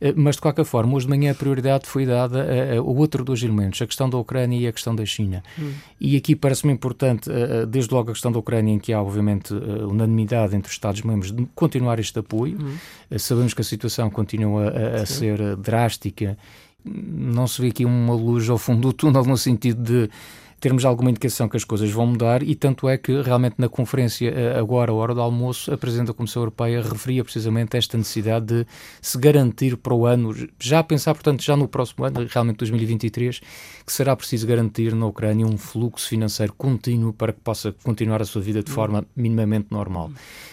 eh, 0.00 0.12
mas 0.16 0.36
de 0.36 0.42
qualquer 0.42 0.64
forma, 0.64 0.94
hoje 0.94 1.06
de 1.06 1.10
manhã 1.10 1.32
a 1.32 1.34
prioridade 1.34 1.86
foi 1.86 2.04
dada 2.06 2.42
a, 2.42 2.78
a, 2.78 2.82
outro 2.82 3.24
dos 3.24 3.42
elementos, 3.42 3.80
a 3.80 3.86
questão 3.86 4.08
da 4.08 4.18
Ucrânia 4.18 4.58
e 4.58 4.66
a 4.66 4.72
questão 4.72 4.94
da 4.94 5.04
China. 5.04 5.42
Hum. 5.58 5.72
E 6.00 6.16
aqui 6.16 6.34
parece-me 6.34 6.72
importante, 6.72 7.30
desde 7.68 7.92
logo 7.94 8.10
a 8.10 8.12
questão 8.12 8.32
da 8.32 8.38
Ucrânia, 8.38 8.72
em 8.72 8.78
que 8.78 8.92
há 8.92 9.00
obviamente 9.00 9.54
unanimidade 9.54 10.54
entre 10.54 10.68
os 10.68 10.74
Estados-membros 10.74 11.32
de 11.32 11.46
continuar 11.54 11.98
este 11.98 12.18
apoio. 12.18 12.58
Hum. 12.60 13.18
Sabemos 13.18 13.54
que 13.54 13.60
a 13.60 13.64
situação 13.64 14.10
continua 14.10 14.68
a, 14.68 15.02
a 15.02 15.06
ser 15.06 15.56
drástica 15.56 16.36
não 16.84 17.46
se 17.46 17.60
vê 17.62 17.68
aqui 17.68 17.84
uma 17.84 18.14
luz 18.14 18.48
ao 18.48 18.58
fundo 18.58 18.82
do 18.88 18.92
túnel 18.92 19.24
no 19.24 19.36
sentido 19.36 19.82
de 19.82 20.10
termos 20.60 20.84
alguma 20.84 21.10
indicação 21.10 21.48
que 21.48 21.56
as 21.56 21.64
coisas 21.64 21.90
vão 21.90 22.06
mudar 22.06 22.42
e 22.42 22.54
tanto 22.54 22.88
é 22.88 22.96
que 22.96 23.20
realmente 23.20 23.56
na 23.58 23.68
conferência 23.68 24.28
eh, 24.28 24.58
agora, 24.58 24.92
a 24.92 24.94
hora 24.94 25.14
do 25.14 25.20
almoço, 25.20 25.72
a 25.72 25.76
Presidente 25.76 26.08
da 26.08 26.14
Comissão 26.14 26.42
Europeia 26.42 26.82
referia 26.82 27.22
precisamente 27.22 27.76
esta 27.76 27.96
necessidade 27.96 28.46
de 28.46 28.66
se 29.00 29.18
garantir 29.18 29.76
para 29.76 29.94
o 29.94 30.06
ano, 30.06 30.34
já 30.58 30.78
a 30.78 30.84
pensar, 30.84 31.14
portanto, 31.14 31.42
já 31.42 31.56
no 31.56 31.68
próximo 31.68 32.04
ano, 32.04 32.26
realmente 32.28 32.58
2023, 32.58 33.40
que 33.86 33.92
será 33.92 34.16
preciso 34.16 34.46
garantir 34.46 34.94
na 34.94 35.06
Ucrânia 35.06 35.46
um 35.46 35.58
fluxo 35.58 36.08
financeiro 36.08 36.52
contínuo 36.56 37.12
para 37.12 37.32
que 37.32 37.40
possa 37.40 37.74
continuar 37.82 38.22
a 38.22 38.24
sua 38.24 38.40
vida 38.40 38.62
de 38.62 38.70
forma 38.70 39.04
minimamente 39.14 39.68
normal. 39.70 40.10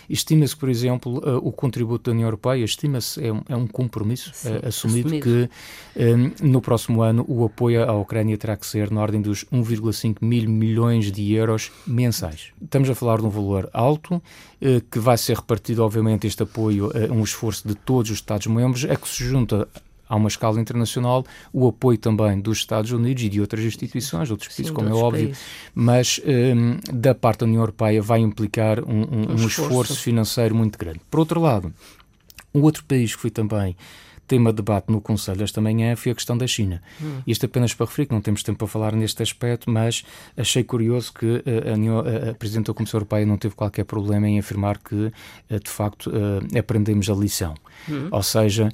Estima-se, 0.10 0.56
por 0.58 0.68
exemplo, 0.68 1.20
uh, 1.20 1.38
o 1.38 1.54
contributo 1.54 2.10
da 2.10 2.14
União 2.14 2.28
Europeia, 2.28 2.66
estima-se, 2.66 3.26
é, 3.26 3.32
um, 3.32 3.42
é 3.48 3.56
um 3.56 3.66
compromisso 3.66 4.32
Sim, 4.34 4.50
uh, 4.50 4.68
assumido, 4.68 5.08
assumido, 5.08 5.24
que 5.24 5.50
um, 6.44 6.50
no 6.50 6.62
próximo 6.62 7.02
ano 7.02 7.26
o 7.30 7.46
apoio 7.46 7.84
à 7.84 7.94
Ucrânia 7.94 8.38
terá 8.38 8.58
que 8.58 8.66
ser 8.66 8.92
na 8.92 9.02
ordem 9.02 9.22
dos 9.22 9.46
1,5 9.46 9.91
mil 10.22 10.50
milhões 10.50 11.12
de 11.12 11.34
euros 11.34 11.72
mensais. 11.86 12.52
Estamos 12.62 12.90
a 12.90 12.96
falar 12.96 13.20
de 13.20 13.26
um 13.26 13.30
valor 13.30 13.70
alto, 13.74 14.16
uh, 14.16 14.22
que 14.90 15.00
vai 15.00 15.18
ser 15.18 15.38
repartido, 15.38 15.84
obviamente, 15.84 16.28
este 16.28 16.44
apoio 16.44 16.92
a 16.96 17.12
um 17.14 17.24
esforço 17.24 17.68
de 17.68 17.76
todos 17.76 18.12
os 18.12 18.18
Estados-membros, 18.18 18.86
a 18.86 18.96
que 18.96 19.08
se 19.08 19.24
junta 19.24 19.68
há 20.12 20.16
uma 20.18 20.28
escala 20.28 20.60
internacional, 20.60 21.26
o 21.54 21.70
apoio 21.70 21.98
também 21.98 22.38
dos 22.42 22.58
Estados 22.58 22.92
Unidos 22.92 23.24
e 23.24 23.30
de 23.30 23.40
outras 23.40 23.64
instituições, 23.64 24.30
outros 24.30 24.50
países, 24.50 24.68
Sim, 24.68 24.74
como 24.74 24.90
é 24.90 24.94
óbvio, 24.94 25.28
países. 25.28 25.44
mas 25.74 26.20
um, 26.26 26.80
da 26.94 27.16
parte 27.16 27.40
da 27.40 27.46
União 27.46 27.62
Europeia 27.62 28.02
vai 28.02 28.20
implicar 28.20 28.84
um, 28.84 28.92
um, 28.92 29.32
um 29.32 29.36
esforço. 29.36 29.62
esforço 29.62 29.96
financeiro 29.96 30.54
muito 30.54 30.78
grande. 30.78 31.00
Por 31.10 31.22
outro 31.22 31.40
lado, 31.40 31.74
um 32.54 32.62
outro 32.62 32.84
país 32.84 33.16
que 33.16 33.22
foi 33.22 33.32
também 33.32 33.74
tema 34.32 34.54
de 34.54 34.58
debate 34.58 34.90
no 34.90 35.02
Conselho 35.02 35.44
esta 35.44 35.60
manhã 35.60 35.94
foi 35.98 36.14
a 36.14 36.16
questão 36.16 36.38
da 36.38 36.48
China. 36.48 36.82
Hum. 37.02 37.22
Isto 37.28 37.48
apenas 37.48 37.74
para 37.74 37.86
referir, 37.86 38.08
que 38.08 38.14
não 38.14 38.22
temos 38.22 38.42
tempo 38.42 38.60
para 38.60 38.68
falar 38.68 38.96
neste 38.96 39.22
aspecto, 39.22 39.70
mas 39.70 40.06
achei 40.38 40.64
curioso 40.64 41.12
que 41.12 41.44
eh, 41.46 41.64
a, 41.68 42.28
a, 42.28 42.32
a 42.32 42.34
Presidente 42.34 42.68
da 42.68 42.74
Comissão 42.74 43.00
Europeia 43.00 43.26
não 43.26 43.36
teve 43.38 43.54
qualquer 43.54 43.84
problema 43.84 44.30
em 44.30 44.40
afirmar 44.40 44.78
que, 44.78 45.12
eh, 45.50 45.60
de 45.60 45.70
facto, 45.70 46.10
eh, 46.54 46.60
aprendemos 46.60 47.10
a 47.10 47.14
lição. 47.14 47.56
Hum. 47.90 48.08
Ou 48.10 48.24
seja, 48.24 48.70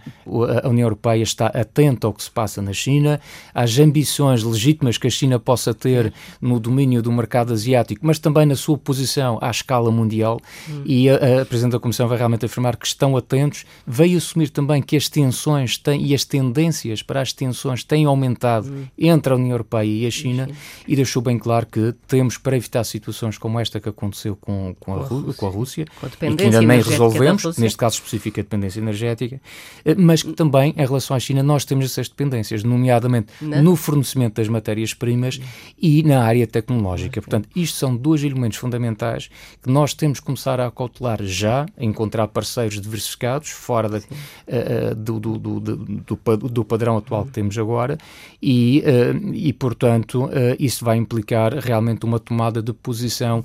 a 0.64 0.70
União 0.70 0.86
Europeia 0.86 1.24
está 1.24 1.48
atenta 1.48 2.06
ao 2.06 2.14
que 2.14 2.22
se 2.22 2.30
passa 2.30 2.62
na 2.62 2.74
China, 2.74 3.20
às 3.52 3.80
ambições 3.80 4.44
legítimas 4.44 5.00
que 5.00 5.08
a 5.08 5.10
China 5.10 5.40
possa 5.40 5.74
ter 5.74 6.14
no 6.40 6.60
domínio 6.60 7.02
do 7.02 7.12
mercado 7.12 7.52
asiático, 7.52 8.06
mas 8.06 8.20
também 8.20 8.46
na 8.46 8.56
sua 8.56 8.78
posição 8.78 9.40
à 9.42 9.50
escala 9.50 9.90
mundial. 9.92 10.40
Hum. 10.70 10.84
E 10.86 11.10
a, 11.10 11.42
a 11.42 11.46
Presidente 11.46 11.72
da 11.72 11.80
Comissão 11.80 12.08
vai 12.08 12.18
realmente 12.18 12.46
afirmar 12.46 12.76
que 12.76 12.86
estão 12.86 13.18
atentos, 13.18 13.66
veio 13.88 14.20
assumir 14.20 14.50
também 14.50 14.84
que 14.84 14.96
as 14.96 15.10
tensões 15.10 15.47
tensões 15.48 15.77
têm, 15.77 16.06
e 16.06 16.13
as 16.13 16.25
tendências 16.25 17.01
para 17.01 17.22
as 17.22 17.32
tensões 17.32 17.84
têm 17.84 18.06
aumentado 18.06 18.68
hum. 18.68 18.86
entre 18.98 19.32
a 19.32 19.36
União 19.36 19.51
Europeia 19.51 19.86
e 19.86 20.06
a 20.06 20.12
China 20.12 20.50
e 20.88 20.96
deixou 20.96 21.22
bem 21.22 21.39
claro 21.39 21.66
que 21.66 21.94
temos 22.08 22.38
para 22.38 22.58
evitar 22.58 22.84
situações 22.84 23.38
como 23.38 23.60
esta 23.60 23.80
que 23.80 23.89
aconteceu 23.89 24.36
com, 24.36 24.75
com, 24.80 24.94
a, 24.94 25.04
Rússia, 25.04 25.34
com 25.34 25.48
a 25.48 25.50
Rússia 25.50 25.86
com 26.00 26.06
a 26.06 26.10
e 26.10 26.36
que 26.36 26.44
ainda 26.44 26.62
nem 26.62 26.82
resolvemos, 26.82 27.58
neste 27.58 27.77
caso 27.77 27.96
específico 27.96 28.39
a 28.39 28.44
dependência 28.44 28.80
energética, 28.80 29.42
eh, 29.86 29.96
mas 29.96 30.22
que 30.22 30.34
também 30.34 30.74
em 30.77 30.86
relação 30.86 31.16
à 31.16 31.20
China 31.20 31.42
nós 31.42 31.63
temos 31.63 31.86
essas 31.86 32.10
dependências, 32.10 32.63
nomeadamente 32.63 33.32
Não. 33.42 33.63
no 33.63 33.75
fornecimento 33.75 34.36
das 34.36 34.48
matérias-primas 34.48 35.39
e 35.77 36.04
na 36.04 36.24
área 36.24 36.46
tecnológica. 36.46 37.22
Portanto, 37.22 37.48
isto 37.56 37.77
são 37.77 37.96
dois 37.96 38.24
elementos 38.24 38.58
fundamentais 38.58 39.30
que 39.62 39.70
nós 39.70 39.94
temos 39.94 40.20
que 40.20 40.25
começar 40.25 40.60
a 40.60 40.68
acautelar 40.68 41.24
já, 41.24 41.66
a 41.77 41.84
encontrar 41.84 42.27
parceiros 42.27 42.82
diversificados, 42.82 43.50
fora 43.50 43.88
da, 43.88 43.98
uh, 43.98 44.96
do, 44.96 45.20
do, 45.36 45.60
do, 45.60 45.75
do, 45.75 46.38
do, 46.38 46.63
padrão 46.63 46.98
atual 46.98 47.25
que 47.25 47.31
temos 47.31 47.57
agora, 47.57 47.98
e, 48.41 48.84
uh, 48.86 49.34
e 49.34 49.51
portanto, 49.51 50.25
uh, 50.25 50.29
isso 50.60 50.86
vai 50.86 50.98
implicar 50.98 51.53
realmente 51.55 52.05
uma 52.05 52.19
tomada 52.19 52.62
de 52.62 52.72
posição 52.74 53.43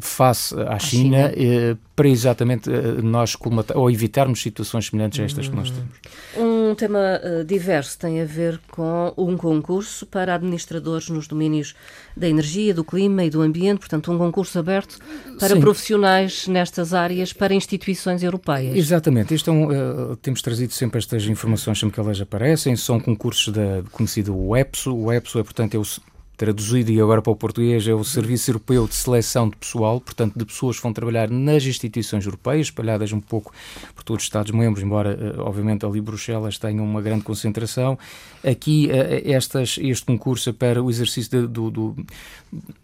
face 0.00 0.54
à 0.60 0.78
China, 0.78 1.32
China. 1.32 1.78
para 1.94 2.08
exatamente 2.08 2.70
nós 3.02 3.36
ou 3.74 3.90
evitarmos 3.90 4.40
situações 4.40 4.86
semelhantes 4.86 5.20
a 5.20 5.24
estas 5.24 5.48
que 5.48 5.56
nós 5.56 5.70
temos. 5.70 5.90
Um 6.70 6.74
tema 6.76 7.20
diverso 7.44 7.98
tem 7.98 8.22
a 8.22 8.24
ver 8.24 8.60
com 8.70 9.12
um 9.16 9.36
concurso 9.36 10.06
para 10.06 10.36
administradores 10.36 11.08
nos 11.08 11.26
domínios 11.26 11.74
da 12.16 12.28
energia, 12.28 12.72
do 12.72 12.84
clima 12.84 13.24
e 13.24 13.30
do 13.30 13.42
ambiente, 13.42 13.80
portanto, 13.80 14.12
um 14.12 14.16
concurso 14.16 14.56
aberto 14.56 14.96
para 15.40 15.54
Sim. 15.54 15.60
profissionais 15.60 16.46
nestas 16.46 16.94
áreas, 16.94 17.32
para 17.32 17.52
instituições 17.52 18.22
europeias. 18.22 18.76
Exatamente. 18.76 19.34
Isto 19.34 19.50
é 19.50 19.52
um, 19.52 20.12
uh, 20.12 20.16
temos 20.16 20.42
trazido 20.42 20.72
sempre 20.72 20.98
estas 20.98 21.24
informações 21.24 21.80
sempre 21.80 21.94
que 21.94 22.00
elas 22.00 22.20
aparecem. 22.20 22.76
São 22.76 23.00
concursos 23.00 23.52
da 23.52 23.82
conhecido 23.90 24.36
o 24.36 24.56
EPSO. 24.56 24.94
O 24.94 25.12
EPSO 25.12 25.40
é, 25.40 25.42
portanto, 25.42 25.74
é 25.74 25.78
o 25.78 25.84
traduzido 26.40 26.90
e 26.90 26.98
agora 26.98 27.20
para 27.20 27.30
o 27.30 27.36
português 27.36 27.86
é 27.86 27.92
o 27.92 28.02
Serviço 28.02 28.50
Europeu 28.50 28.88
de 28.88 28.94
Seleção 28.94 29.50
de 29.50 29.56
Pessoal, 29.56 30.00
portanto, 30.00 30.38
de 30.38 30.46
pessoas 30.46 30.78
que 30.78 30.82
vão 30.82 30.90
trabalhar 30.90 31.28
nas 31.28 31.64
instituições 31.64 32.24
europeias, 32.24 32.68
espalhadas 32.68 33.12
um 33.12 33.20
pouco 33.20 33.52
por 33.94 34.02
todos 34.02 34.22
os 34.22 34.26
Estados-membros, 34.26 34.82
embora, 34.82 35.18
eh, 35.20 35.38
obviamente, 35.38 35.84
ali 35.84 36.00
Bruxelas 36.00 36.56
tenha 36.56 36.82
uma 36.82 37.02
grande 37.02 37.24
concentração. 37.24 37.98
Aqui, 38.42 38.90
eh, 38.90 39.30
estas, 39.30 39.76
este 39.82 40.06
concurso 40.06 40.48
é 40.48 40.52
para 40.54 40.82
o 40.82 40.88
exercício 40.88 41.42
de, 41.42 41.46
do, 41.46 41.70
do, 41.70 41.96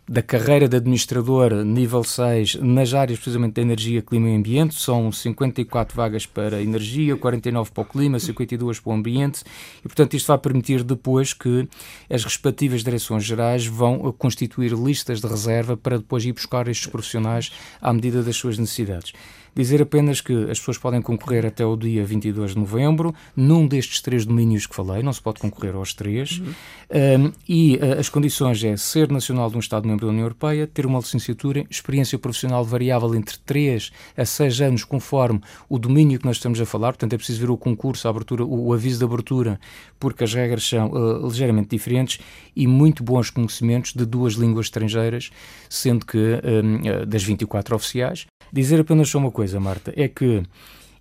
da 0.09 0.23
carreira 0.23 0.69
de 0.69 0.77
administrador 0.77 1.65
nível 1.65 2.05
6 2.05 2.57
nas 2.57 2.95
áreas 2.95 3.19
precisamente 3.19 3.55
da 3.55 3.63
energia, 3.63 4.01
clima 4.01 4.29
e 4.29 4.37
ambiente. 4.37 4.75
São 4.77 5.11
54 5.11 5.97
vagas 5.97 6.25
para 6.25 6.63
energia, 6.63 7.17
49 7.17 7.73
para 7.73 7.83
o 7.83 7.85
clima, 7.85 8.19
52 8.21 8.79
para 8.79 8.91
o 8.91 8.95
ambiente 8.95 9.43
e, 9.81 9.83
portanto, 9.83 10.15
isto 10.15 10.29
vai 10.29 10.39
permitir 10.39 10.85
depois 10.85 11.33
que 11.33 11.69
as 12.09 12.23
respectivas 12.23 12.85
direções 12.85 13.25
gerais 13.25 13.67
vão 13.67 14.13
constituir 14.13 14.73
listas 14.73 15.21
de 15.21 15.27
reserva 15.27 15.77
para 15.77 15.99
depois 15.99 16.25
ir 16.25 16.33
buscar 16.33 16.69
estes 16.69 16.87
profissionais 16.87 17.51
à 17.81 17.93
medida 17.93 18.23
das 18.23 18.37
suas 18.37 18.59
necessidades. 18.59 19.13
Dizer 19.57 19.81
apenas 19.81 20.21
que 20.21 20.35
as 20.51 20.59
pessoas 20.59 20.77
podem 20.77 21.01
concorrer 21.01 21.47
até 21.47 21.65
o 21.65 21.79
dia 21.79 22.05
22 22.05 22.51
de 22.51 22.59
novembro, 22.59 23.15
num 23.35 23.67
destes 23.67 24.03
três 24.03 24.27
domínios 24.27 24.67
que 24.67 24.77
falei, 24.77 25.03
não 25.03 25.15
se 25.15 25.23
pode 25.23 25.41
concorrer 25.41 25.75
aos 25.75 25.95
três, 25.95 26.39
uhum. 26.39 27.25
um, 27.25 27.33
e 27.49 27.77
uh, 27.77 27.99
as 27.99 28.11
condições 28.11 28.63
é 28.63 28.77
ser 28.77 29.11
nacional 29.11 29.49
de 29.49 29.57
um 29.57 29.59
Estado-membro 29.59 30.05
da 30.05 30.13
União 30.13 30.25
Europeia, 30.25 30.67
ter 30.67 30.85
uma 30.85 30.99
licenciatura, 30.99 31.65
experiência 31.71 32.19
profissional 32.19 32.63
variável 32.67 33.15
entre 33.15 33.39
3 33.47 33.91
a 34.15 34.27
6 34.27 34.61
anos, 34.61 34.85
conforme 34.85 35.41
o 35.71 35.79
domínio 35.79 36.19
que 36.19 36.27
nós 36.27 36.37
estamos 36.37 36.61
a 36.61 36.67
falar, 36.67 36.93
portanto 36.93 37.15
é 37.15 37.17
preciso 37.17 37.41
ver 37.41 37.51
o 37.51 37.57
concurso, 37.57 38.07
a 38.07 38.11
abertura, 38.11 38.45
o, 38.45 38.67
o 38.67 38.75
aviso 38.75 38.99
de 38.99 39.07
abertura, 39.07 39.59
porque 39.99 40.23
as 40.23 40.35
regras 40.35 40.69
são 40.69 40.91
uh, 40.91 41.27
ligeiramente 41.27 41.71
diferentes, 41.71 42.19
e 42.55 42.67
muito 42.67 43.03
bons 43.03 43.31
conhecimentos 43.31 43.95
de 43.95 44.05
duas 44.05 44.35
línguas 44.35 44.67
estrangeiras, 44.67 45.31
sendo 45.71 46.05
que 46.05 46.19
um, 46.19 47.07
das 47.07 47.25
24 47.25 47.75
oficiais, 47.75 48.27
Dizer 48.53 48.81
apenas 48.81 49.09
só 49.09 49.19
uma 49.19 49.31
coisa, 49.31 49.46
Marta, 49.55 49.93
é 49.97 50.09
que 50.09 50.43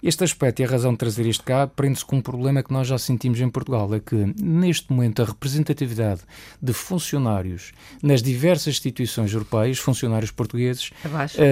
este 0.05 0.23
aspecto 0.23 0.61
e 0.61 0.65
a 0.65 0.67
razão 0.67 0.91
de 0.91 0.99
trazer 0.99 1.25
isto 1.25 1.43
cá 1.43 1.65
prende-se 1.65 2.05
com 2.05 2.17
um 2.17 2.21
problema 2.21 2.61
que 2.61 2.71
nós 2.71 2.87
já 2.87 2.95
sentimos 2.95 3.41
em 3.41 3.49
Portugal, 3.49 3.91
é 3.91 3.99
que 3.99 4.15
neste 4.39 4.91
momento 4.93 5.23
a 5.23 5.25
representatividade 5.25 6.21
de 6.61 6.73
funcionários 6.73 7.71
nas 8.03 8.21
diversas 8.21 8.75
instituições 8.75 9.33
europeias, 9.33 9.79
funcionários 9.79 10.29
portugueses, 10.29 10.91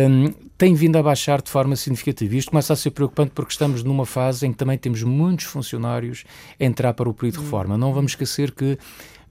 um, 0.07 0.31
tem 0.55 0.75
vindo 0.75 0.97
a 0.97 1.01
baixar 1.01 1.41
de 1.41 1.49
forma 1.49 1.75
significativa. 1.75 2.35
Isto 2.35 2.51
começa 2.51 2.73
a 2.73 2.75
ser 2.75 2.91
preocupante 2.91 3.31
porque 3.33 3.51
estamos 3.51 3.83
numa 3.83 4.05
fase 4.05 4.45
em 4.45 4.51
que 4.51 4.57
também 4.57 4.77
temos 4.77 5.01
muitos 5.01 5.45
funcionários 5.45 6.23
a 6.59 6.63
entrar 6.63 6.93
para 6.93 7.09
o 7.09 7.13
período 7.13 7.39
de 7.39 7.43
reforma. 7.45 7.75
Não 7.75 7.91
vamos 7.91 8.11
esquecer 8.11 8.51
que 8.51 8.77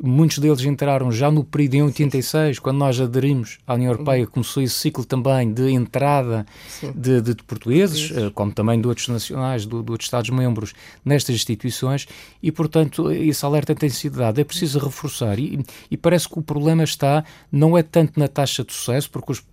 Muitos 0.04 0.38
deles 0.38 0.60
entraram 0.64 1.12
já 1.12 1.30
no 1.30 1.44
período 1.44 1.74
em 1.74 1.82
86, 1.84 2.58
quando 2.58 2.78
nós 2.78 3.00
aderimos 3.00 3.58
à 3.64 3.74
União 3.74 3.92
Europeia, 3.92 4.26
começou 4.26 4.60
esse 4.60 4.74
ciclo 4.74 5.04
também 5.04 5.52
de 5.52 5.70
entrada 5.70 6.44
de, 6.92 7.20
de, 7.20 7.34
de, 7.34 7.42
portugueses, 7.44 8.08
Sim. 8.08 8.26
Eh, 8.26 8.30
como 8.34 8.50
também 8.50 8.80
de 8.80 8.88
outros 8.88 9.06
nacionais, 9.06 9.62
de, 9.62 9.68
de 9.68 9.76
outros 9.76 10.06
Estados-membros 10.06 10.74
nestas 11.04 11.36
instituições, 11.36 12.08
e, 12.42 12.50
portanto, 12.50 13.12
esse 13.12 13.44
alerta 13.44 13.76
tem 13.76 13.88
sido 13.88 14.18
dado. 14.18 14.40
É 14.40 14.44
preciso 14.44 14.80
reforçar, 14.80 15.38
e, 15.38 15.64
e, 15.88 15.96
parece 15.96 16.28
que 16.28 16.36
o 16.36 16.42
problema 16.42 16.82
está, 16.82 17.24
não 17.52 17.78
é 17.78 17.82
tanto 17.84 18.18
na 18.18 18.26
taxa 18.26 18.64
de 18.64 18.72
sucesso, 18.72 19.08
porque 19.08 19.30
os, 19.30 19.44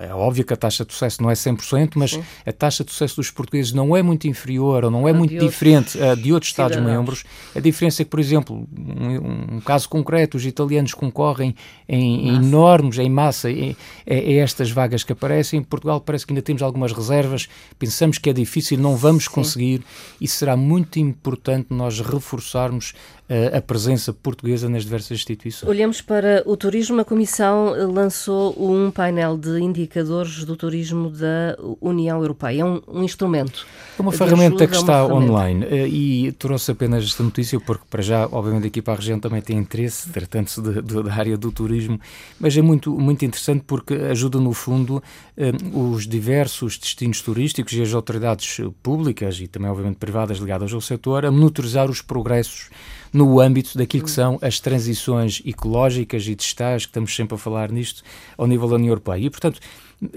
é 0.00 0.12
óbvio 0.12 0.44
que 0.44 0.52
a 0.52 0.56
taxa 0.56 0.84
de 0.84 0.92
sucesso 0.92 1.22
não 1.22 1.30
é 1.30 1.34
100%, 1.34 1.92
mas 1.94 2.10
Sim. 2.10 2.24
a 2.44 2.52
taxa 2.52 2.82
de 2.82 2.90
sucesso 2.90 3.14
dos 3.14 3.30
portugueses 3.30 3.72
não 3.72 3.96
é 3.96 4.02
muito 4.02 4.26
inferior 4.26 4.84
ou 4.84 4.90
não 4.90 5.06
é 5.06 5.12
não 5.12 5.20
muito 5.20 5.38
diferente 5.38 5.96
uh, 5.96 6.16
de 6.16 6.32
outros 6.32 6.50
Estados-membros. 6.50 7.22
A 7.54 7.60
diferença 7.60 8.02
é 8.02 8.04
que, 8.04 8.10
por 8.10 8.18
exemplo, 8.18 8.66
um, 8.76 9.56
um 9.56 9.60
caso 9.60 9.75
caso 9.76 9.88
concreto, 9.88 10.38
os 10.38 10.46
italianos 10.46 10.94
concorrem 10.94 11.54
em, 11.86 12.28
em 12.28 12.36
enormes, 12.36 12.98
em 12.98 13.10
massa, 13.10 13.50
em, 13.50 13.76
em, 14.06 14.40
estas 14.40 14.70
vagas 14.70 15.04
que 15.04 15.12
aparecem. 15.12 15.60
Em 15.60 15.62
Portugal 15.62 16.00
parece 16.00 16.26
que 16.26 16.32
ainda 16.32 16.42
temos 16.42 16.62
algumas 16.62 16.92
reservas, 16.92 17.46
pensamos 17.78 18.16
que 18.16 18.30
é 18.30 18.32
difícil, 18.32 18.78
não 18.78 18.96
vamos 18.96 19.24
Sim. 19.24 19.30
conseguir 19.30 19.82
e 20.18 20.26
será 20.26 20.56
muito 20.56 20.98
importante 20.98 21.66
nós 21.70 22.00
reforçarmos 22.00 22.94
uh, 23.28 23.56
a 23.56 23.60
presença 23.60 24.12
portuguesa 24.12 24.68
nas 24.68 24.84
diversas 24.84 25.12
instituições. 25.12 25.68
Olhamos 25.68 26.00
para 26.00 26.42
o 26.46 26.56
turismo. 26.56 27.00
A 27.00 27.04
Comissão 27.04 27.92
lançou 27.92 28.54
um 28.58 28.90
painel 28.90 29.36
de 29.36 29.60
indicadores 29.60 30.44
do 30.44 30.56
turismo 30.56 31.10
da 31.10 31.56
União 31.80 32.20
Europeia. 32.20 32.62
É 32.62 32.64
um, 32.64 32.80
um 32.88 33.02
instrumento. 33.02 33.66
É 33.98 34.02
uma 34.02 34.12
ferramenta 34.12 34.66
que 34.66 34.76
está 34.76 35.06
online 35.06 35.64
uh, 35.64 35.86
e 35.86 36.32
trouxe 36.32 36.70
apenas 36.70 37.04
esta 37.04 37.22
notícia 37.22 37.60
porque, 37.60 37.84
para 37.90 38.02
já, 38.02 38.28
obviamente, 38.30 38.66
aqui 38.68 38.80
para 38.80 38.94
a 38.94 38.96
região 38.96 39.20
também 39.20 39.42
tem 39.42 39.55
interesse, 39.58 40.08
tratando-se 40.10 40.60
da 40.60 41.12
área 41.12 41.36
do 41.36 41.50
turismo, 41.52 42.00
mas 42.38 42.56
é 42.56 42.62
muito, 42.62 42.98
muito 42.98 43.24
interessante 43.24 43.64
porque 43.66 43.94
ajuda, 43.94 44.38
no 44.38 44.52
fundo, 44.52 45.02
uh, 45.36 45.92
os 45.94 46.06
diversos 46.06 46.78
destinos 46.78 47.20
turísticos 47.20 47.72
e 47.72 47.82
as 47.82 47.92
autoridades 47.94 48.60
públicas 48.82 49.40
e 49.40 49.46
também, 49.46 49.70
obviamente, 49.70 49.96
privadas 49.96 50.38
ligadas 50.38 50.72
ao 50.72 50.80
setor 50.80 51.24
a 51.24 51.30
monitorizar 51.30 51.90
os 51.90 52.00
progressos 52.00 52.70
no 53.12 53.40
âmbito 53.40 53.78
daquilo 53.78 54.04
que 54.04 54.10
são 54.10 54.38
as 54.42 54.60
transições 54.60 55.42
ecológicas 55.44 56.26
e 56.26 56.34
digitais, 56.34 56.84
que 56.84 56.90
estamos 56.90 57.14
sempre 57.14 57.34
a 57.34 57.38
falar 57.38 57.70
nisto, 57.72 58.02
ao 58.36 58.46
nível 58.46 58.68
da 58.68 58.74
União 58.74 58.90
Europeia. 58.90 59.24
E, 59.24 59.30
portanto, 59.30 59.60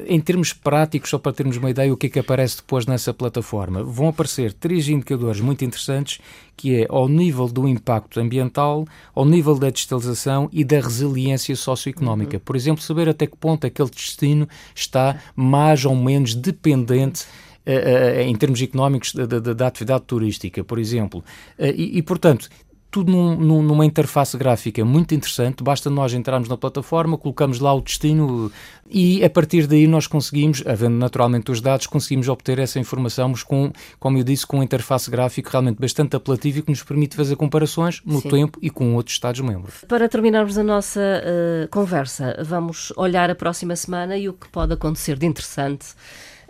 em 0.06 0.20
termos 0.20 0.52
práticos, 0.52 1.10
só 1.10 1.18
para 1.18 1.32
termos 1.32 1.56
uma 1.56 1.70
ideia, 1.70 1.94
o 1.94 1.98
que 1.98 2.08
é 2.08 2.10
que 2.10 2.20
aparece 2.20 2.58
depois 2.58 2.86
nessa 2.86 3.14
plataforma? 3.14 3.84
Vão 3.84 4.10
aparecer 4.10 4.52
três 4.52 4.90
indicadores 4.90 5.40
muito 5.40 5.64
interessantes, 5.64 6.20
que 6.58 6.82
é 6.82 6.88
ao 6.90 7.08
nível 7.08 7.48
do 7.48 7.68
impacto 7.68 8.20
ambiental, 8.20 8.86
ao 9.16 9.24
nível 9.26 9.58
da 9.58 9.70
digitalização 9.70 10.50
e 10.52 10.66
da 10.66 10.82
resiliência 10.82 11.56
socioeconómica. 11.56 12.36
Uhum. 12.38 12.44
Por 12.44 12.56
exemplo, 12.58 12.84
saber 12.84 13.08
até 13.08 13.26
que 13.26 13.38
ponto 13.38 13.66
aquele 13.66 13.90
destino 13.90 14.48
está 14.76 15.18
mais 15.34 15.86
ou 15.86 15.96
menos 15.96 16.36
dependente 16.36 17.24
uh, 17.66 17.72
uh, 17.72 18.22
em 18.22 18.36
termos 18.36 18.62
económicos 18.62 19.14
da, 19.14 19.26
da, 19.26 19.54
da, 19.54 19.68
atividade 19.68 20.04
turística, 20.04 20.62
por 20.62 20.78
exemplo. 20.78 21.24
E, 21.58 22.00
e, 22.00 22.02
portanto, 22.02 22.50
tudo 22.92 23.12
num, 23.12 23.36
num, 23.36 23.62
numa 23.62 23.86
interface 23.86 24.38
gráfica 24.38 24.84
muito 24.84 25.14
interessante. 25.14 25.64
Basta 25.64 25.90
nós 25.90 26.14
entrarmos 26.14 26.50
na 26.50 26.58
plataforma, 26.58 27.18
colocamos 27.18 27.60
lá 27.60 27.74
o 27.74 27.82
destino 27.82 28.52
e 28.90 29.24
a 29.24 29.30
partir 29.30 29.68
daí 29.68 29.86
nós 29.86 30.08
conseguimos, 30.08 30.64
havendo 30.66 30.96
naturalmente 30.96 31.52
os 31.52 31.62
dados, 31.62 31.86
conseguimos 31.86 32.28
obter 32.28 32.58
essa 32.58 32.80
informação, 32.80 33.30
mas 33.30 33.44
com, 33.44 33.72
como 34.00 34.18
eu 34.18 34.24
disse, 34.24 34.46
com 34.46 34.58
uma 34.58 34.64
interface 34.64 35.10
gráfica 35.12 35.52
realmente 35.52 35.80
bastante 35.80 36.16
apelativa 36.16 36.62
que 36.62 36.70
nos 36.70 36.82
permite 36.82 37.16
fazer 37.16 37.36
comparações 37.36 38.02
no 38.06 38.22
Sim. 38.22 38.30
tempo 38.30 38.60
e 38.62 38.70
com 38.70 38.96
outros 38.96 39.16
Estados-membros. 39.16 39.86
Para 39.88 40.10
terminarmos 40.10 40.58
a 40.58 40.64
nossa 40.64 41.00
uh, 41.00 41.68
conversa, 41.70 42.36
vamos 42.44 42.92
olhar 42.96 43.30
a 43.30 43.36
próxima 43.36 43.76
semana 43.76 44.18
e 44.18 44.28
o 44.28 44.34
que 44.34 44.48
pode 44.50 44.74
acontecer 44.74 45.18
de 45.18 45.26
interessante 45.26 45.88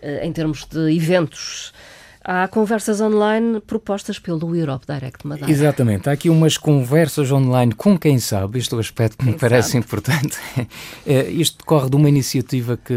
uh, 0.01 0.23
em 0.23 0.31
termos 0.31 0.65
de 0.65 0.95
eventos 0.95 1.73
Há 2.23 2.47
conversas 2.47 2.99
online 2.99 3.61
propostas 3.61 4.19
pelo 4.19 4.55
Europe 4.55 4.85
Direct 4.85 5.25
Madeira. 5.25 5.49
Exatamente. 5.49 6.09
Há 6.09 6.11
aqui 6.11 6.29
umas 6.29 6.57
conversas 6.57 7.31
online 7.31 7.73
com 7.73 7.97
quem 7.97 8.19
sabe, 8.19 8.59
este 8.59 8.73
é 8.73 8.77
o 8.77 8.79
aspecto 8.79 9.17
que 9.17 9.25
me 9.25 9.33
parece 9.33 9.71
sabe. 9.71 9.85
importante. 9.85 10.37
É, 11.07 11.23
isto 11.31 11.59
decorre 11.59 11.89
de 11.89 11.95
uma 11.95 12.09
iniciativa 12.09 12.75
que, 12.77 12.93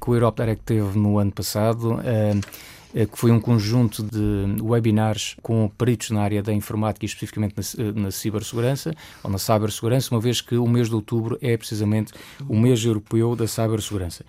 que 0.00 0.10
o 0.10 0.14
Europe 0.14 0.40
Direct 0.40 0.64
teve 0.64 0.98
no 0.98 1.18
ano 1.18 1.32
passado. 1.32 2.00
É, 2.04 3.06
que 3.06 3.18
foi 3.18 3.32
um 3.32 3.40
conjunto 3.40 4.04
de 4.04 4.62
webinars 4.62 5.34
com 5.42 5.68
peritos 5.68 6.10
na 6.10 6.22
área 6.22 6.40
da 6.40 6.52
informática 6.52 7.04
e 7.04 7.08
especificamente 7.08 7.56
na, 7.56 8.02
na 8.02 8.10
cibersegurança, 8.12 8.94
ou 9.20 9.28
na 9.28 9.36
cibersegurança, 9.36 10.14
uma 10.14 10.20
vez 10.20 10.40
que 10.40 10.54
o 10.54 10.68
mês 10.68 10.88
de 10.88 10.94
outubro 10.94 11.36
é 11.42 11.56
precisamente 11.56 12.12
o 12.48 12.56
mês 12.56 12.84
europeu 12.84 13.34
da 13.34 13.48
cibersegurança. 13.48 14.24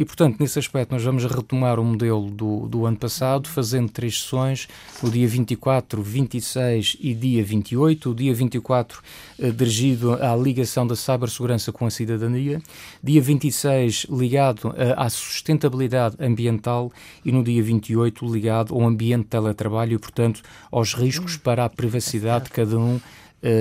E, 0.00 0.04
portanto, 0.06 0.38
nesse 0.40 0.58
aspecto, 0.58 0.92
nós 0.92 1.04
vamos 1.04 1.26
retomar 1.26 1.78
o 1.78 1.84
modelo 1.84 2.30
do, 2.30 2.66
do 2.66 2.86
ano 2.86 2.96
passado, 2.96 3.46
fazendo 3.46 3.90
três 3.90 4.22
sessões, 4.22 4.66
no 5.02 5.10
dia 5.10 5.28
24, 5.28 6.02
26 6.02 6.96
e 6.98 7.12
dia 7.12 7.44
28. 7.44 8.10
O 8.10 8.14
dia 8.14 8.32
24 8.32 9.02
eh, 9.38 9.50
dirigido 9.50 10.14
à 10.14 10.34
ligação 10.34 10.86
da 10.86 10.96
cibersegurança 10.96 11.70
com 11.70 11.84
a 11.84 11.90
cidadania, 11.90 12.62
dia 13.04 13.20
26 13.20 14.06
ligado 14.08 14.74
eh, 14.74 14.94
à 14.96 15.10
sustentabilidade 15.10 16.16
ambiental 16.18 16.90
e 17.22 17.30
no 17.30 17.44
dia 17.44 17.62
28 17.62 18.24
ligado 18.32 18.74
ao 18.74 18.80
ambiente 18.80 19.24
de 19.24 19.28
teletrabalho 19.28 19.96
e, 19.96 19.98
portanto, 19.98 20.40
aos 20.72 20.94
riscos 20.94 21.36
para 21.36 21.66
a 21.66 21.68
privacidade 21.68 22.44
de 22.44 22.52
cada 22.52 22.78
um 22.78 22.98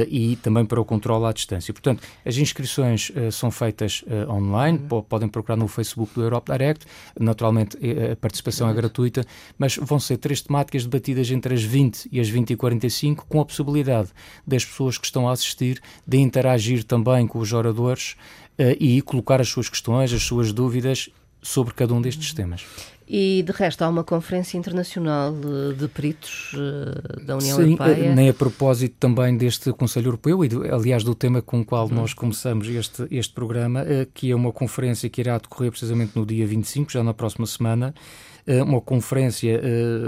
e 0.10 0.36
também 0.38 0.66
para 0.66 0.80
o 0.80 0.86
controle 0.86 1.26
à 1.26 1.32
distância. 1.32 1.74
Portanto, 1.74 2.04
as 2.26 2.38
inscrições 2.38 3.12
uh, 3.12 3.32
são 3.32 3.50
feitas 3.50 4.04
uh, 4.08 4.32
online, 4.32 4.80
uhum. 4.92 5.02
podem 5.02 5.28
procurar 5.28 5.56
no 5.56 5.68
Facebook 5.68 6.14
do 6.14 6.22
Europe 6.22 6.52
Direct, 6.52 6.86
naturalmente 7.20 7.78
a 8.12 8.16
participação 8.16 8.68
uhum. 8.68 8.74
é 8.74 8.76
gratuita, 8.76 9.26
mas 9.58 9.78
vão 9.78 10.00
ser 10.00 10.18
três 10.18 10.42
temáticas 10.42 10.84
debatidas 10.84 11.32
entre 11.32 11.54
as 11.54 11.64
20 11.64 12.10
e 12.12 12.20
as 12.20 12.28
20 12.28 12.52
e 12.52 12.56
45, 12.56 13.26
com 13.28 13.40
a 13.40 13.46
possibilidade 13.46 14.10
das 14.46 14.66
pessoas 14.66 14.98
que 14.98 15.06
estão 15.06 15.30
a 15.30 15.32
assistir 15.32 15.82
de 16.06 16.18
interagir 16.18 16.84
também 16.84 17.26
com 17.26 17.40
os 17.40 17.54
oradores 17.54 18.16
e 18.80 19.02
colocar 19.02 19.40
as 19.40 19.48
suas 19.48 19.70
questões, 19.70 20.12
as 20.12 20.24
suas 20.24 20.52
dúvidas 20.52 21.10
sobre 21.42 21.74
cada 21.74 21.94
um 21.94 22.02
destes 22.02 22.34
temas. 22.34 22.66
E, 23.12 23.42
de 23.42 23.52
resto, 23.52 23.82
há 23.82 23.90
uma 23.90 24.04
conferência 24.04 24.56
internacional 24.56 25.34
de 25.76 25.88
peritos 25.88 26.54
uh, 26.54 27.26
da 27.26 27.38
União 27.38 27.56
Sim, 27.56 27.72
Europeia. 27.72 28.06
Eh, 28.06 28.14
nem 28.14 28.30
a 28.30 28.34
propósito 28.36 28.96
também 29.00 29.36
deste 29.36 29.74
Conselho 29.74 30.10
Europeu, 30.10 30.46
e, 30.46 30.50
aliás, 30.72 31.04
do 31.04 31.16
tema 31.16 31.42
com 31.42 31.62
o 31.62 31.66
qual 31.66 31.88
hum. 31.88 31.96
nós 31.96 32.14
começamos 32.14 32.70
este, 32.70 33.08
este 33.10 33.34
programa, 33.34 33.84
que 34.14 34.30
é 34.30 34.36
uma 34.36 34.52
conferência 34.52 35.10
que 35.10 35.22
irá 35.22 35.40
decorrer 35.40 35.72
precisamente 35.72 36.12
no 36.16 36.24
dia 36.24 36.46
25, 36.46 36.92
já 36.92 37.04
na 37.04 37.12
próxima 37.12 37.48
semana, 37.48 37.96
uma 38.66 38.82
conferência 38.82 39.62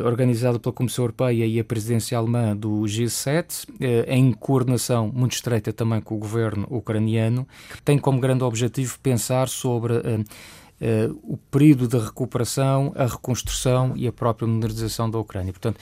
organizada 0.04 0.60
pela 0.60 0.74
Comissão 0.74 1.04
Europeia 1.04 1.46
e 1.46 1.60
a 1.60 1.64
presidência 1.64 2.18
alemã 2.18 2.56
do 2.56 2.82
G7, 2.82 3.68
em 4.08 4.32
coordenação 4.34 5.12
muito 5.14 5.34
estreita 5.34 5.72
também 5.72 6.02
com 6.02 6.16
o 6.16 6.18
governo 6.18 6.68
ucraniano, 6.70 7.48
que 7.72 7.82
tem 7.82 7.98
como 7.98 8.20
grande 8.20 8.44
objetivo 8.44 8.98
pensar 9.02 9.48
sobre 9.48 9.94
uh, 10.82 11.20
o 11.24 11.38
período 11.38 11.88
de 11.88 11.98
recuperação, 11.98 12.92
a 12.96 13.06
reconstrução 13.06 13.94
e 13.96 14.08
a 14.08 14.12
própria 14.12 14.48
modernização 14.48 15.10
da 15.10 15.20
Ucrânia. 15.20 15.54
Portanto, 15.54 15.78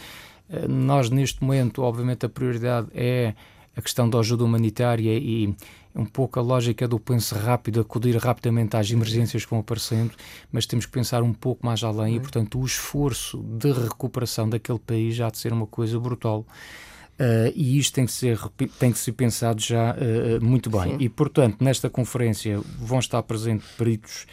uh, 0.50 0.68
nós 0.68 1.10
neste 1.10 1.42
momento, 1.44 1.82
obviamente, 1.82 2.26
a 2.26 2.30
prioridade 2.30 2.88
é 2.94 3.34
a 3.76 3.82
questão 3.82 4.10
da 4.10 4.20
ajuda 4.20 4.44
humanitária 4.44 5.18
e 5.18 5.56
um 5.96 6.06
pouco 6.06 6.40
a 6.40 6.42
lógica 6.42 6.88
do 6.88 7.00
pense 7.00 7.34
rápido, 7.34 7.80
acudir 7.80 8.16
rapidamente 8.18 8.76
às 8.76 8.92
emergências 8.92 9.44
que 9.44 9.50
vão 9.50 9.60
aparecendo, 9.60 10.12
mas 10.52 10.66
temos 10.66 10.86
que 10.86 10.92
pensar 10.92 11.24
um 11.24 11.34
pouco 11.34 11.66
mais 11.66 11.84
além 11.84 12.16
e, 12.16 12.20
portanto, 12.20 12.60
o 12.60 12.66
esforço 12.66 13.38
de 13.38 13.72
recuperação 13.72 14.48
daquele 14.48 14.80
país 14.80 15.16
já 15.16 15.28
há 15.28 15.32
de 15.32 15.38
ser 15.38 15.52
uma 15.52 15.66
coisa 15.66 16.00
brutal. 16.00 16.46
Uh, 17.20 17.52
e 17.54 17.78
isto 17.78 17.96
tem 17.96 18.06
que 18.06 18.14
ser, 18.14 18.40
tem 18.80 18.94
que 18.94 18.98
ser 18.98 19.12
pensado 19.12 19.60
já 19.60 19.94
uh, 19.94 20.44
muito 20.44 20.70
bem. 20.70 20.92
Sim. 20.92 20.98
E, 21.00 21.10
portanto, 21.10 21.58
nesta 21.60 21.90
conferência 21.90 22.62
vão 22.80 23.00
estar 23.00 23.22
presentes 23.24 23.68
peritos 23.78 24.26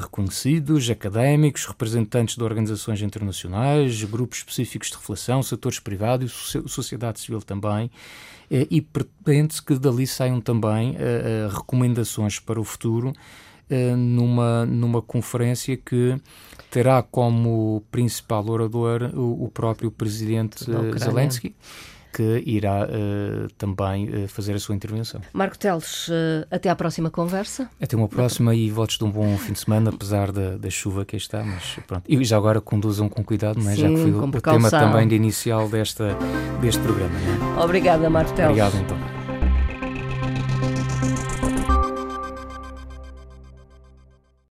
reconhecidos, 0.00 0.90
académicos, 0.90 1.64
representantes 1.64 2.36
de 2.36 2.42
organizações 2.42 3.02
internacionais, 3.02 4.02
grupos 4.04 4.38
específicos 4.38 4.88
de 4.88 4.96
reflexão, 4.96 5.42
setores 5.42 5.78
privados 5.78 6.54
e 6.54 6.68
sociedade 6.68 7.20
civil 7.20 7.40
também, 7.40 7.90
eh, 8.50 8.66
e 8.70 8.80
pretende-se 8.80 9.62
que 9.62 9.78
dali 9.78 10.06
saiam 10.06 10.40
também 10.40 10.96
eh, 10.98 11.48
recomendações 11.50 12.38
para 12.40 12.60
o 12.60 12.64
futuro 12.64 13.12
numa, 13.96 14.66
numa 14.66 15.00
conferência 15.00 15.76
que 15.76 16.20
terá 16.72 17.04
como 17.04 17.84
principal 17.88 18.44
orador 18.48 19.12
o, 19.14 19.44
o 19.44 19.48
próprio 19.48 19.92
presidente 19.92 20.64
Zelensky 20.98 21.54
que 22.12 22.42
irá 22.46 22.84
uh, 22.84 23.48
também 23.56 24.08
uh, 24.08 24.28
fazer 24.28 24.54
a 24.54 24.58
sua 24.58 24.74
intervenção. 24.74 25.20
Marco 25.32 25.58
Teles, 25.58 26.08
uh, 26.08 26.46
até 26.50 26.68
à 26.68 26.76
próxima 26.76 27.10
conversa. 27.10 27.70
Até 27.80 27.96
uma 27.96 28.08
próxima 28.08 28.54
e 28.54 28.70
votos 28.70 28.98
de 28.98 29.04
um 29.04 29.10
bom 29.10 29.36
fim 29.38 29.52
de 29.52 29.60
semana, 29.60 29.90
apesar 29.90 30.32
da, 30.32 30.56
da 30.56 30.70
chuva 30.70 31.04
que 31.04 31.16
está, 31.16 31.42
mas 31.44 31.78
pronto. 31.86 32.04
E 32.08 32.24
já 32.24 32.36
agora 32.36 32.60
conduzam 32.60 33.08
com 33.08 33.22
cuidado, 33.22 33.58
é? 33.60 33.74
Sim, 33.74 33.76
já 33.76 33.88
que 33.88 33.96
foi 33.96 34.12
o, 34.12 34.24
o 34.24 34.40
tema 34.40 34.70
também 34.70 35.08
de 35.08 35.14
inicial 35.14 35.68
desta, 35.68 36.16
deste 36.60 36.80
programa. 36.80 37.14
É? 37.14 37.60
Obrigada, 37.60 38.08
Marco 38.10 38.32
Teles. 38.32 38.50
Obrigado 38.50 38.76
então. 38.76 39.19